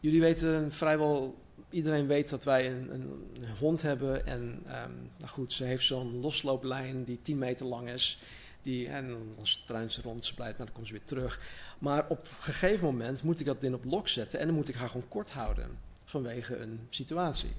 [0.00, 1.36] Jullie weten vrijwel,
[1.70, 4.26] iedereen weet dat wij een, een, hond hebben.
[4.26, 8.22] En um, nou goed, ze heeft zo'n loslooplijn die 10 meter lang is.
[8.62, 11.40] Die, en dan struint ze rond, ze blijft, nou, dan komt ze weer terug.
[11.78, 14.68] Maar op een gegeven moment moet ik dat ding op lok zetten en dan moet
[14.68, 15.78] ik haar gewoon kort houden.
[16.04, 17.52] Vanwege een situatie.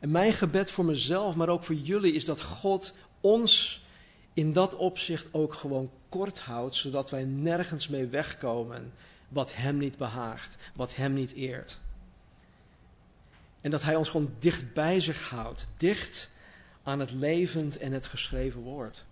[0.00, 3.84] En mijn gebed voor mezelf, maar ook voor jullie, is dat God ons
[4.36, 8.92] in dat opzicht ook gewoon kort houdt, zodat wij nergens mee wegkomen
[9.28, 11.78] wat Hem niet behaagt, wat Hem niet eert.
[13.60, 16.30] En dat Hij ons gewoon dicht bij zich houdt, dicht
[16.82, 19.04] aan het levend en het geschreven woord.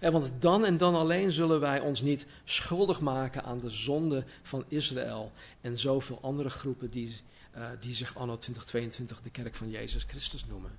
[0.00, 4.24] En want dan en dan alleen zullen wij ons niet schuldig maken aan de zonde
[4.42, 7.16] van Israël en zoveel andere groepen die,
[7.56, 10.78] uh, die zich anno 2022 de kerk van Jezus Christus noemen.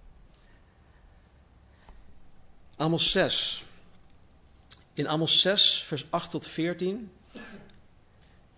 [2.84, 3.64] Amos 6.
[4.94, 7.12] In Amos 6, vers 8 tot 14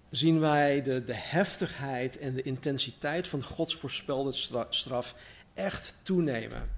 [0.09, 4.31] zien wij de, de heftigheid en de intensiteit van Gods voorspelde
[4.69, 5.15] straf
[5.53, 6.69] echt toenemen.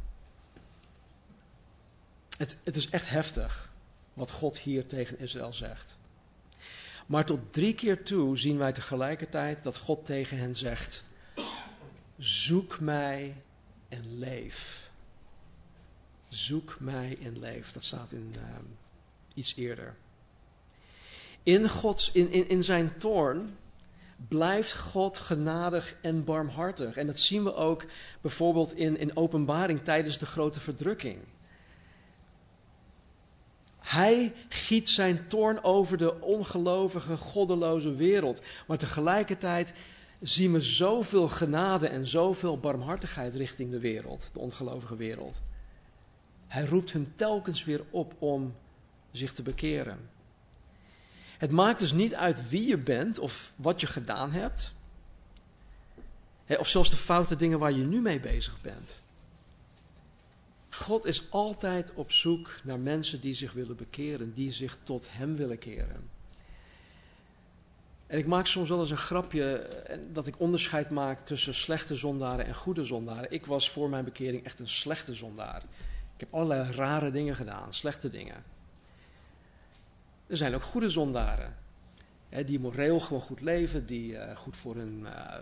[2.37, 3.69] Het, het is echt heftig
[4.13, 5.97] wat God hier tegen Israël zegt.
[7.05, 11.03] Maar tot drie keer toe zien wij tegelijkertijd dat God tegen hen zegt:
[12.17, 13.35] Zoek mij
[13.89, 14.86] en leef.
[16.38, 17.71] Zoek mij en leef.
[17.71, 18.43] Dat staat in uh,
[19.33, 19.95] iets eerder.
[21.43, 23.57] In, Gods, in, in, in zijn toorn
[24.27, 26.97] blijft God genadig en barmhartig.
[26.97, 27.85] En dat zien we ook
[28.21, 31.17] bijvoorbeeld in, in openbaring tijdens de grote verdrukking.
[33.77, 38.41] Hij giet zijn toorn over de ongelovige, goddeloze wereld.
[38.67, 39.73] Maar tegelijkertijd
[40.19, 45.41] zien we zoveel genade en zoveel barmhartigheid richting de wereld, de ongelovige wereld.
[46.47, 48.55] Hij roept hen telkens weer op om
[49.11, 50.09] zich te bekeren.
[51.37, 54.71] Het maakt dus niet uit wie je bent of wat je gedaan hebt.
[56.59, 58.97] Of zelfs de foute dingen waar je nu mee bezig bent.
[60.69, 65.35] God is altijd op zoek naar mensen die zich willen bekeren, die zich tot Hem
[65.35, 66.09] willen keren.
[68.07, 71.95] En ik maak soms wel eens een grapje eh, dat ik onderscheid maak tussen slechte
[71.95, 73.31] zondaren en goede zondaren.
[73.31, 75.63] Ik was voor mijn bekering echt een slechte zondaar.
[76.18, 78.43] Ik heb allerlei rare dingen gedaan, slechte dingen.
[80.28, 81.55] Er zijn ook goede zondaren.
[82.30, 85.36] Hè, die moreel gewoon goed leven, die uh, goed voor hun uh,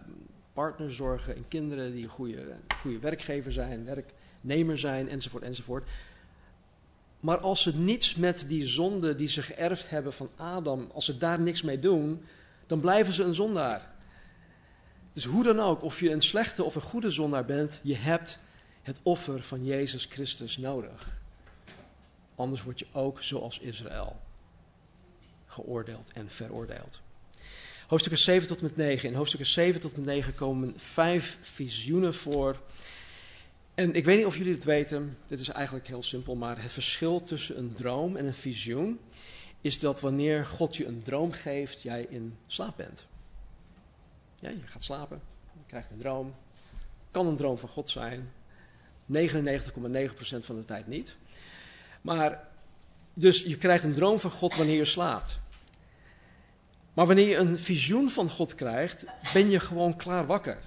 [0.53, 5.87] partner zorgen en kinderen, die een goede, goede werkgever zijn, werknemer zijn, enzovoort, enzovoort.
[7.19, 11.17] Maar als ze niets met die zonde die ze geërfd hebben van Adam, als ze
[11.17, 12.21] daar niks mee doen,
[12.67, 13.93] dan blijven ze een zondaar.
[15.13, 18.39] Dus hoe dan ook, of je een slechte of een goede zondaar bent, je hebt
[18.85, 21.21] het offer van Jezus Christus nodig.
[22.35, 24.19] Anders word je ook zoals Israël
[25.45, 27.01] geoordeeld en veroordeeld.
[27.87, 29.09] Hoofdstukken 7 tot met 9.
[29.09, 32.61] In hoofdstukken 7 tot met 9 komen vijf visioenen voor.
[33.75, 36.71] En ik weet niet of jullie het weten, dit is eigenlijk heel simpel, maar het
[36.71, 38.99] verschil tussen een droom en een visioen
[39.61, 43.05] is dat wanneer God je een droom geeft, jij in slaap bent.
[44.39, 45.21] Ja, je gaat slapen,
[45.53, 46.35] je krijgt een droom.
[47.11, 48.31] Kan een droom van God zijn.
[49.13, 51.15] 99,9% van de tijd niet.
[52.01, 52.47] Maar,
[53.13, 55.39] dus je krijgt een droom van God wanneer je slaapt.
[56.93, 60.57] Maar wanneer je een visioen van God krijgt, ben je gewoon klaar wakker.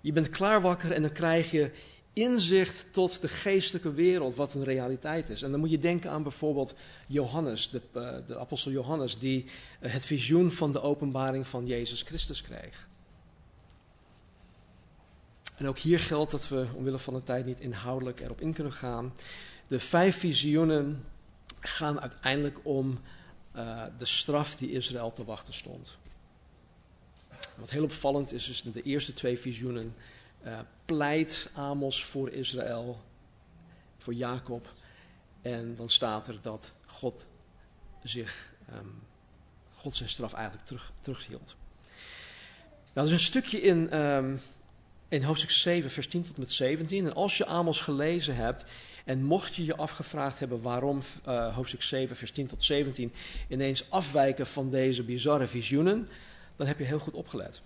[0.00, 1.70] Je bent klaar wakker en dan krijg je
[2.12, 5.42] inzicht tot de geestelijke wereld, wat een realiteit is.
[5.42, 6.74] En dan moet je denken aan bijvoorbeeld
[7.06, 9.44] Johannes, de, uh, de apostel Johannes, die
[9.80, 12.88] het visioen van de openbaring van Jezus Christus kreeg.
[15.60, 18.72] En ook hier geldt dat we, omwille van de tijd, niet inhoudelijk erop in kunnen
[18.72, 19.14] gaan.
[19.68, 21.04] De vijf visioenen
[21.60, 23.00] gaan uiteindelijk om
[23.56, 25.96] uh, de straf die Israël te wachten stond.
[27.56, 29.94] Wat heel opvallend is, is de eerste twee visioenen
[30.44, 33.00] uh, pleit Amos voor Israël,
[33.98, 34.72] voor Jacob.
[35.42, 37.26] En dan staat er dat God
[38.02, 39.02] zich, um,
[39.74, 41.56] God zijn straf eigenlijk terug, terughield.
[42.92, 44.40] Nou, er is een stukje in, um,
[45.10, 47.06] in hoofdstuk 7, vers 10 tot met 17.
[47.06, 48.64] En als je Amos gelezen hebt,
[49.04, 53.12] en mocht je je afgevraagd hebben waarom uh, hoofdstuk 7, vers 10 tot 17
[53.48, 56.08] ineens afwijken van deze bizarre visioenen,
[56.56, 57.60] dan heb je heel goed opgelet.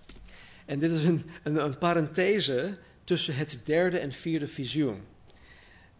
[0.65, 5.01] En dit is een, een, een parenthese tussen het derde en vierde visioen.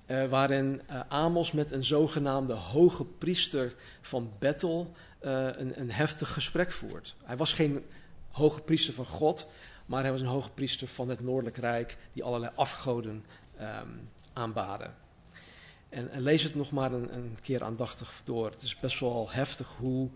[0.08, 6.72] Uh, waarin uh, Amos met een zogenaamde hoge priester van Bethel een, een, heftig gesprek
[6.72, 7.16] voert.
[7.24, 7.86] Hij was geen
[8.32, 9.50] hoge priester van God,
[9.86, 13.26] maar hij was een hoge priester van het Noordelijk Rijk die allerlei afgoden
[13.58, 13.90] ehm,
[14.34, 14.96] aanbaden.
[15.90, 18.52] En, en, lees het nog maar een, een, keer aandachtig door.
[18.52, 20.10] Het is best wel heftig hoe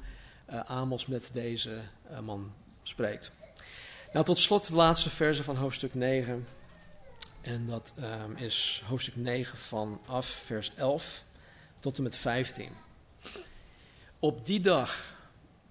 [0.50, 2.54] uh, Amos met deze uh, man
[2.84, 3.32] spreekt.
[4.14, 6.48] Nou, tot slot de laatste verse van hoofdstuk 9.
[7.42, 11.24] En dat um, is hoofdstuk 9 vanaf vers 11
[11.80, 12.70] tot en met 15.
[14.20, 15.18] Op die dag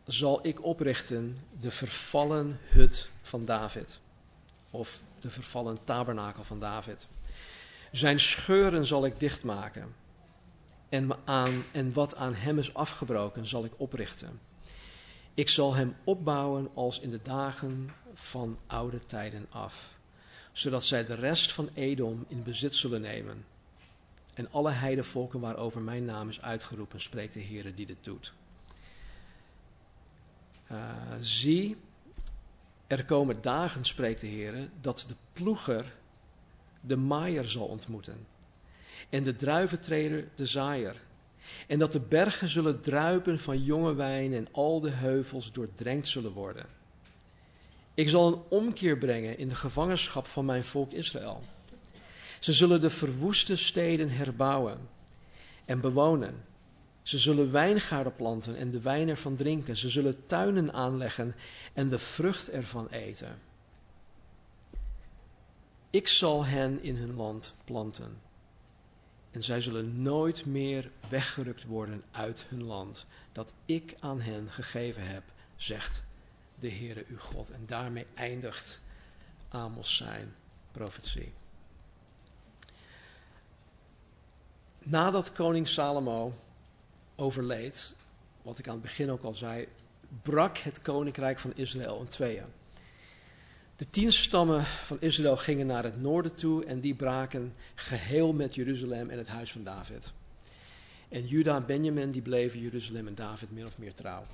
[0.04, 3.98] zal ik oprichten de vervallen hut van David.
[4.70, 7.06] Of de vervallen tabernakel van David.
[7.92, 9.94] Zijn scheuren zal ik dichtmaken.
[10.88, 14.40] En, aan, en wat aan hem is afgebroken zal ik oprichten.
[15.34, 19.96] Ik zal hem opbouwen als in de dagen van oude tijden af.
[20.52, 23.44] Zodat zij de rest van Edom in bezit zullen nemen.
[24.34, 28.32] En alle heidevolken waarover mijn naam is uitgeroepen, spreekt de Heer die dit doet.
[30.72, 30.78] Uh,
[31.20, 31.76] zie,
[32.88, 35.84] er komen dagen, spreekt de Heer, dat de ploeger
[36.80, 38.26] de maaier zal ontmoeten.
[39.08, 40.96] En de druiventreeder de zaaier.
[41.66, 46.32] En dat de bergen zullen druipen van jonge wijn en al de heuvels doordrenkt zullen
[46.32, 46.66] worden.
[47.94, 51.42] Ik zal een omkeer brengen in de gevangenschap van mijn volk Israël.
[52.38, 54.78] Ze zullen de verwoeste steden herbouwen
[55.64, 56.44] en bewonen.
[57.08, 59.76] Ze zullen wijngaarden planten en de wijn ervan drinken.
[59.76, 61.34] Ze zullen tuinen aanleggen
[61.72, 63.38] en de vrucht ervan eten.
[65.90, 68.20] Ik zal hen in hun land planten.
[69.30, 75.06] En zij zullen nooit meer weggerukt worden uit hun land, dat ik aan hen gegeven
[75.06, 75.22] heb,
[75.56, 76.02] zegt
[76.58, 77.50] de Heere uw God.
[77.50, 78.80] En daarmee eindigt
[79.48, 80.34] Amos zijn
[80.72, 81.32] profetie.
[84.78, 86.34] Nadat koning Salomo
[87.18, 87.94] overleed,
[88.42, 89.68] wat ik aan het begin ook al zei,
[90.22, 92.44] brak het koninkrijk van Israël in tweeën.
[93.76, 98.54] De tien stammen van Israël gingen naar het noorden toe en die braken geheel met
[98.54, 100.10] Jeruzalem en het huis van David.
[101.08, 104.26] En Juda en Benjamin die bleven Jeruzalem en David min of meer trouw.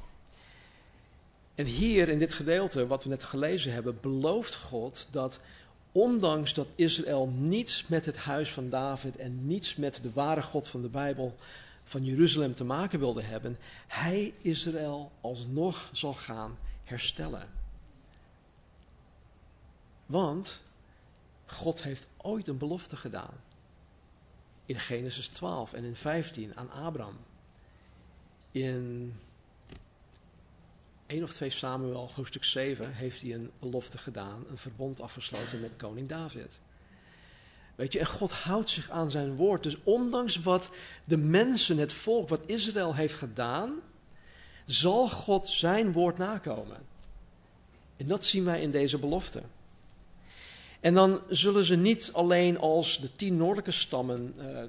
[1.55, 5.41] En hier in dit gedeelte, wat we net gelezen hebben, belooft God dat
[5.93, 10.69] ondanks dat Israël niets met het huis van David en niets met de ware God
[10.69, 11.37] van de Bijbel
[11.85, 17.49] van Jeruzalem te maken wilde hebben, hij Israël alsnog zal gaan herstellen.
[20.07, 20.61] Want
[21.47, 23.35] God heeft ooit een belofte gedaan.
[24.67, 27.17] In Genesis 12 en in 15 aan Abraham.
[28.51, 29.15] In
[31.07, 35.77] 1 of 2 Samuel, hoofdstuk 7, heeft hij een belofte gedaan, een verbond afgesloten met
[35.77, 36.61] koning David.
[37.75, 39.63] Weet je, en God houdt zich aan zijn woord.
[39.63, 40.71] Dus ondanks wat
[41.05, 43.73] de mensen, het volk, wat Israël heeft gedaan,
[44.67, 46.77] zal God zijn woord nakomen.
[47.97, 49.43] En dat zien wij in deze belofte.
[50.81, 54.63] En dan zullen ze niet alleen als de tien noordelijke stammen uh,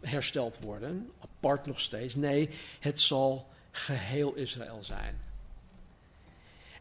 [0.00, 2.14] hersteld worden, apart nog steeds.
[2.14, 5.20] Nee, het zal geheel Israël zijn.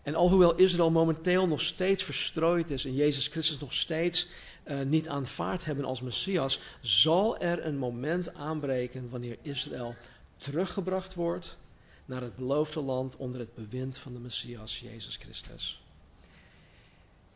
[0.04, 4.28] En alhoewel Israël momenteel nog steeds verstrooid is en Jezus Christus nog steeds
[4.70, 9.96] uh, niet aanvaard hebben als Messias, zal er een moment aanbreken wanneer Israël
[10.38, 11.58] teruggebracht wordt
[12.06, 15.84] naar het beloofde land onder het bewind van de Messias Jezus Christus.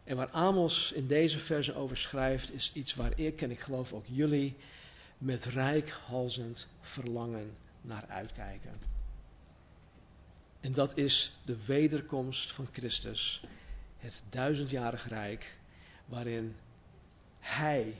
[0.04, 3.94] En waar Amos in deze verse over schrijft, is iets waar ik en ik geloof
[3.94, 4.56] ook jullie
[5.18, 8.72] met rijkhalzend verlangen naar uitkijken.
[10.60, 13.44] En dat is de wederkomst van Christus,
[13.98, 15.58] het duizendjarig rijk,
[16.06, 16.56] waarin
[17.44, 17.96] Hij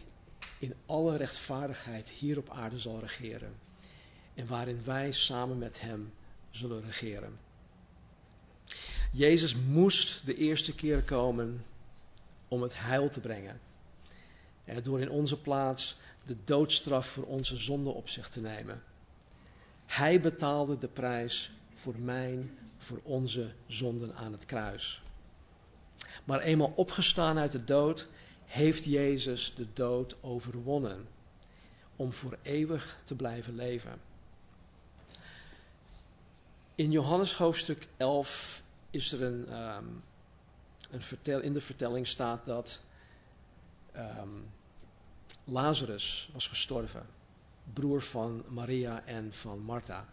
[0.60, 3.56] in alle rechtvaardigheid hier op aarde zal regeren.
[4.34, 6.14] En waarin wij samen met Hem
[6.50, 7.38] zullen regeren.
[9.12, 11.66] Jezus moest de eerste keer komen
[12.48, 13.60] om het heil te brengen.
[14.84, 18.84] door in onze plaats de doodstraf voor onze zonde op zich te nemen.
[19.86, 25.02] Hij betaalde de prijs voor mijn, voor onze zonden aan het kruis.
[26.24, 28.08] Maar eenmaal opgestaan uit de dood,
[28.54, 31.08] heeft Jezus de dood overwonnen.
[31.96, 34.02] Om voor eeuwig te blijven leven.
[36.76, 39.86] In Johannes hoofdstuk 11 is er een, ehm,
[40.92, 42.84] een vertel, in de vertelling staat dat
[43.96, 44.46] um,
[45.44, 47.06] Lazarus was gestorven.
[47.74, 50.08] Broer van Maria en van Martha.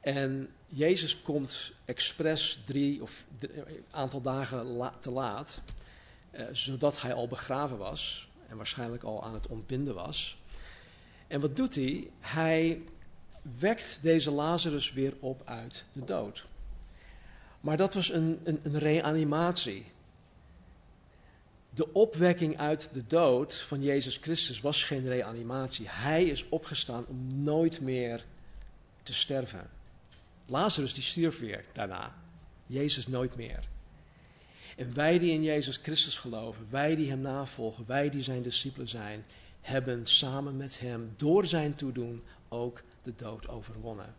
[0.00, 5.62] En Jezus komt expres drie of een aantal dagen te laat,
[6.52, 10.36] zodat hij al begraven was en waarschijnlijk al aan het ontbinden was.
[11.26, 12.10] En wat doet hij?
[12.20, 12.82] Hij
[13.58, 16.44] wekt deze Lazarus weer op uit de dood.
[17.60, 19.86] Maar dat was een, een, een reanimatie.
[21.70, 25.86] De opwekking uit de dood van Jezus Christus was geen reanimatie.
[25.88, 28.24] Hij is opgestaan om nooit meer
[29.02, 29.70] te sterven.
[30.46, 32.14] Lazarus die stierf weer daarna.
[32.66, 33.68] Jezus nooit meer.
[34.76, 38.88] En wij die in Jezus Christus geloven, wij die Hem navolgen, wij die Zijn discipelen
[38.88, 39.24] zijn,
[39.60, 44.14] hebben samen met Hem door Zijn toedoen ook de dood overwonnen.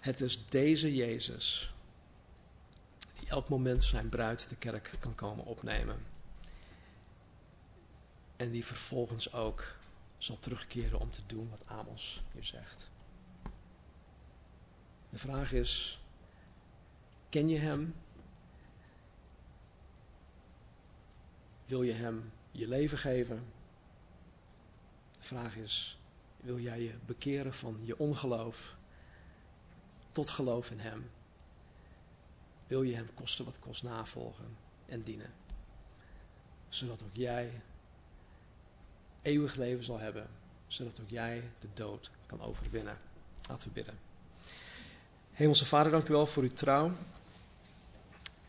[0.00, 1.72] Het is deze Jezus
[3.18, 5.96] die elk moment zijn bruid de kerk kan komen opnemen.
[8.36, 9.76] En die vervolgens ook
[10.18, 12.88] zal terugkeren om te doen wat Amos hier zegt.
[15.10, 16.00] De vraag is,
[17.28, 17.94] ken je Hem?
[21.66, 23.52] Wil je Hem je leven geven?
[25.16, 25.98] De vraag is,
[26.36, 28.76] wil jij je bekeren van je ongeloof
[30.12, 31.10] tot geloof in Hem?
[32.66, 34.56] Wil je Hem kosten wat kost navolgen
[34.86, 35.32] en dienen?
[36.68, 37.62] Zodat ook jij
[39.22, 40.30] eeuwig leven zal hebben,
[40.66, 42.98] zodat ook jij de dood kan overwinnen.
[43.48, 44.09] Laten we bidden.
[45.40, 46.90] Hemelse Vader, dank u wel voor uw trouw.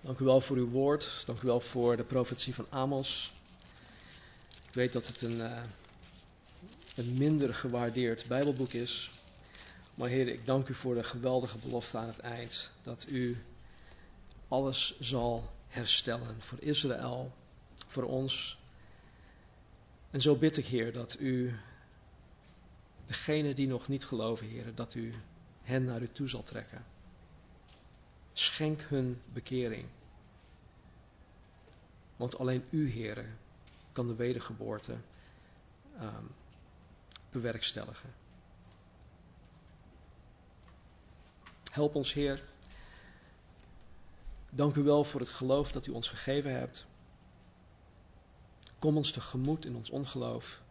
[0.02, 1.24] Dank u wel voor uw woord.
[1.26, 3.34] Dank u wel voor de profetie van Amos.
[4.68, 5.62] Ik weet dat het een, uh,
[6.96, 9.12] een minder gewaardeerd Bijbelboek is.
[9.96, 12.70] Maar Heer, ik dank u voor de geweldige belofte aan het eind.
[12.84, 13.44] Dat u
[14.48, 17.34] alles zal herstellen voor Israël,
[17.88, 18.58] voor ons.
[20.10, 21.56] En zo bid ik, Heer, dat u
[23.06, 25.14] degene die nog niet geloven, Heer, dat u
[25.62, 26.86] hen naar u toe zal trekken.
[28.34, 29.86] Schenk hun bekering.
[32.16, 33.26] Want alleen u, Heer,
[33.92, 34.96] kan de wedergeboorte
[36.02, 36.32] um,
[37.32, 38.14] bewerkstelligen.
[41.72, 42.42] Help ons, Heer.
[44.50, 46.86] Dank u wel voor het geloof dat u ons gegeven hebt.
[48.80, 50.62] Kom ons tegemoet in ons ongeloof.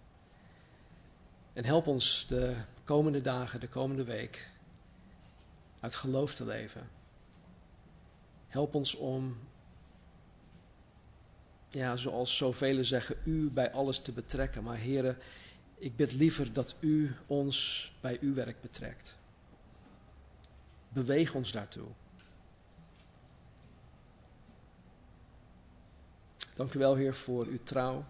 [1.53, 4.50] En help ons de komende dagen, de komende week,
[5.81, 6.89] uit geloof te leven.
[8.47, 9.39] Help ons om,
[11.71, 14.65] ja, zoals zoveel zeggen, u bij alles te betrekken.
[14.65, 15.19] Maar heren,
[15.79, 19.15] ik bid liever dat u ons bij uw werk betrekt.
[20.89, 21.89] Beweeg ons daartoe.
[26.55, 28.05] Dank u wel, Heer, voor uw trouw.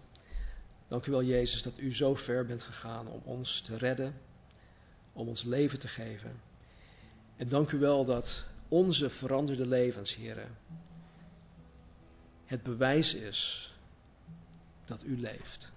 [0.87, 4.21] Dank u wel, Jezus, dat u zo ver bent gegaan om ons te redden,
[5.13, 6.50] om ons leven te geven.
[7.41, 10.47] En dank u wel dat onze veranderde levens, Heer,
[12.45, 13.73] het bewijs is
[14.85, 15.71] dat u leeft.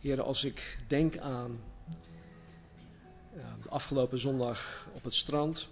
[0.00, 1.60] Heer, als ik denk aan
[3.62, 5.68] de afgelopen zondag op het strand,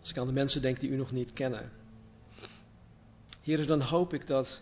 [0.00, 1.72] als ik aan de mensen denk die u nog niet kennen,
[3.40, 4.60] Heer, dan hoop ik dat,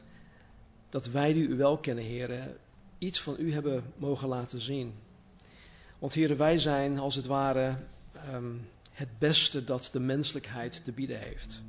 [0.94, 2.56] dat wij die u wel kennen, Heer,
[2.98, 4.94] iets van u hebben mogen laten zien.
[5.98, 7.76] Want Heer, wij zijn als het ware
[8.32, 11.60] um, het beste dat de menselijkheid te bieden heeft.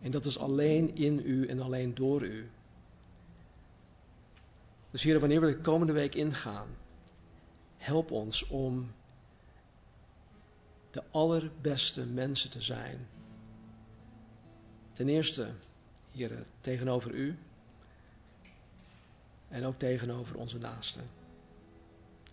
[0.00, 2.50] En dat is alleen in u en alleen door u.
[4.90, 6.68] Dus Heer, wanneer we de komende week ingaan,
[7.76, 8.92] help ons om
[10.90, 13.08] de allerbeste mensen te zijn.
[14.92, 15.48] Ten eerste,
[16.10, 17.36] Heer, tegenover u
[19.56, 21.08] en ook tegenover onze naasten.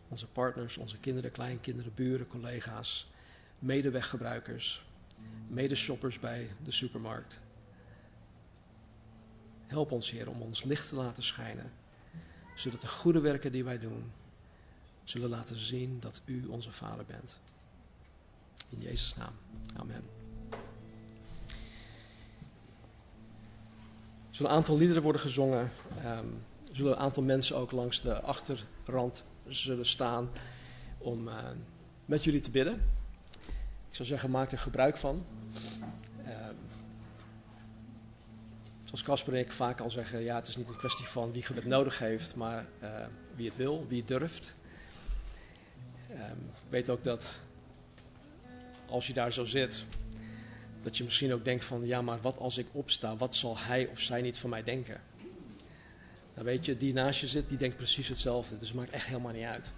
[0.07, 3.11] Onze partners, onze kinderen, kleinkinderen, buren, collega's,
[3.59, 4.85] medeweggebruikers,
[5.47, 7.39] medeshoppers bij de supermarkt.
[9.67, 11.71] Help ons, Heer, om ons licht te laten schijnen
[12.55, 14.11] zodat de goede werken die wij doen,
[15.03, 17.35] zullen laten zien dat u onze Vader bent.
[18.69, 19.33] In Jezus' naam.
[19.75, 20.03] Amen.
[24.39, 25.71] Een aantal liederen worden gezongen.
[26.03, 26.23] Er
[26.73, 30.29] zullen een aantal mensen ook langs de achterrand zullen staan
[30.97, 31.35] om uh,
[32.05, 32.73] met jullie te bidden.
[33.89, 35.25] Ik zou zeggen, maak er gebruik van.
[38.83, 41.45] zoals Casper en ik vaak al zeggen, ja, het is niet een kwestie van wie
[41.53, 43.05] het nodig heeft, maar uh,
[43.35, 44.53] wie het wil, wie het durft.
[46.11, 46.17] Um,
[46.65, 47.35] ik weet ook dat
[48.89, 49.85] als je daar zo zit,
[50.81, 53.87] dat je misschien ook denkt van, ja, maar wat als ik opsta, wat zal hij
[53.87, 55.01] of zij niet van mij denken?
[56.33, 59.05] Dan weet je, die naast je zit, die denkt precies hetzelfde, dus het maakt echt
[59.05, 59.71] helemaal niet uit.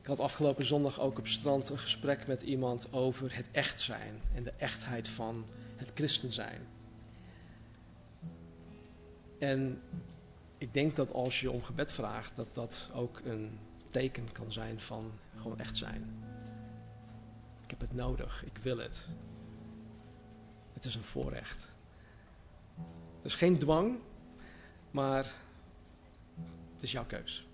[0.00, 4.20] Ik had afgelopen zondag ook op strand een gesprek met iemand over het echt zijn
[4.34, 5.44] en de echtheid van
[5.76, 6.66] het christen zijn.
[9.38, 9.80] En
[10.58, 13.58] ik denk dat als je om gebed vraagt, dat dat ook een
[13.90, 16.22] teken kan zijn van gewoon echt zijn.
[17.62, 19.06] Ik heb het nodig, ik wil het.
[20.72, 21.68] Het is een voorrecht.
[23.26, 23.98] Dus geen dwang,
[24.90, 25.24] maar
[26.74, 27.46] het is jouw keus.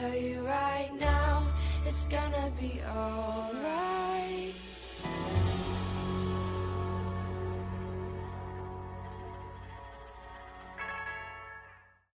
[0.00, 1.42] tell you right now,
[1.86, 3.53] it's gonna be alright.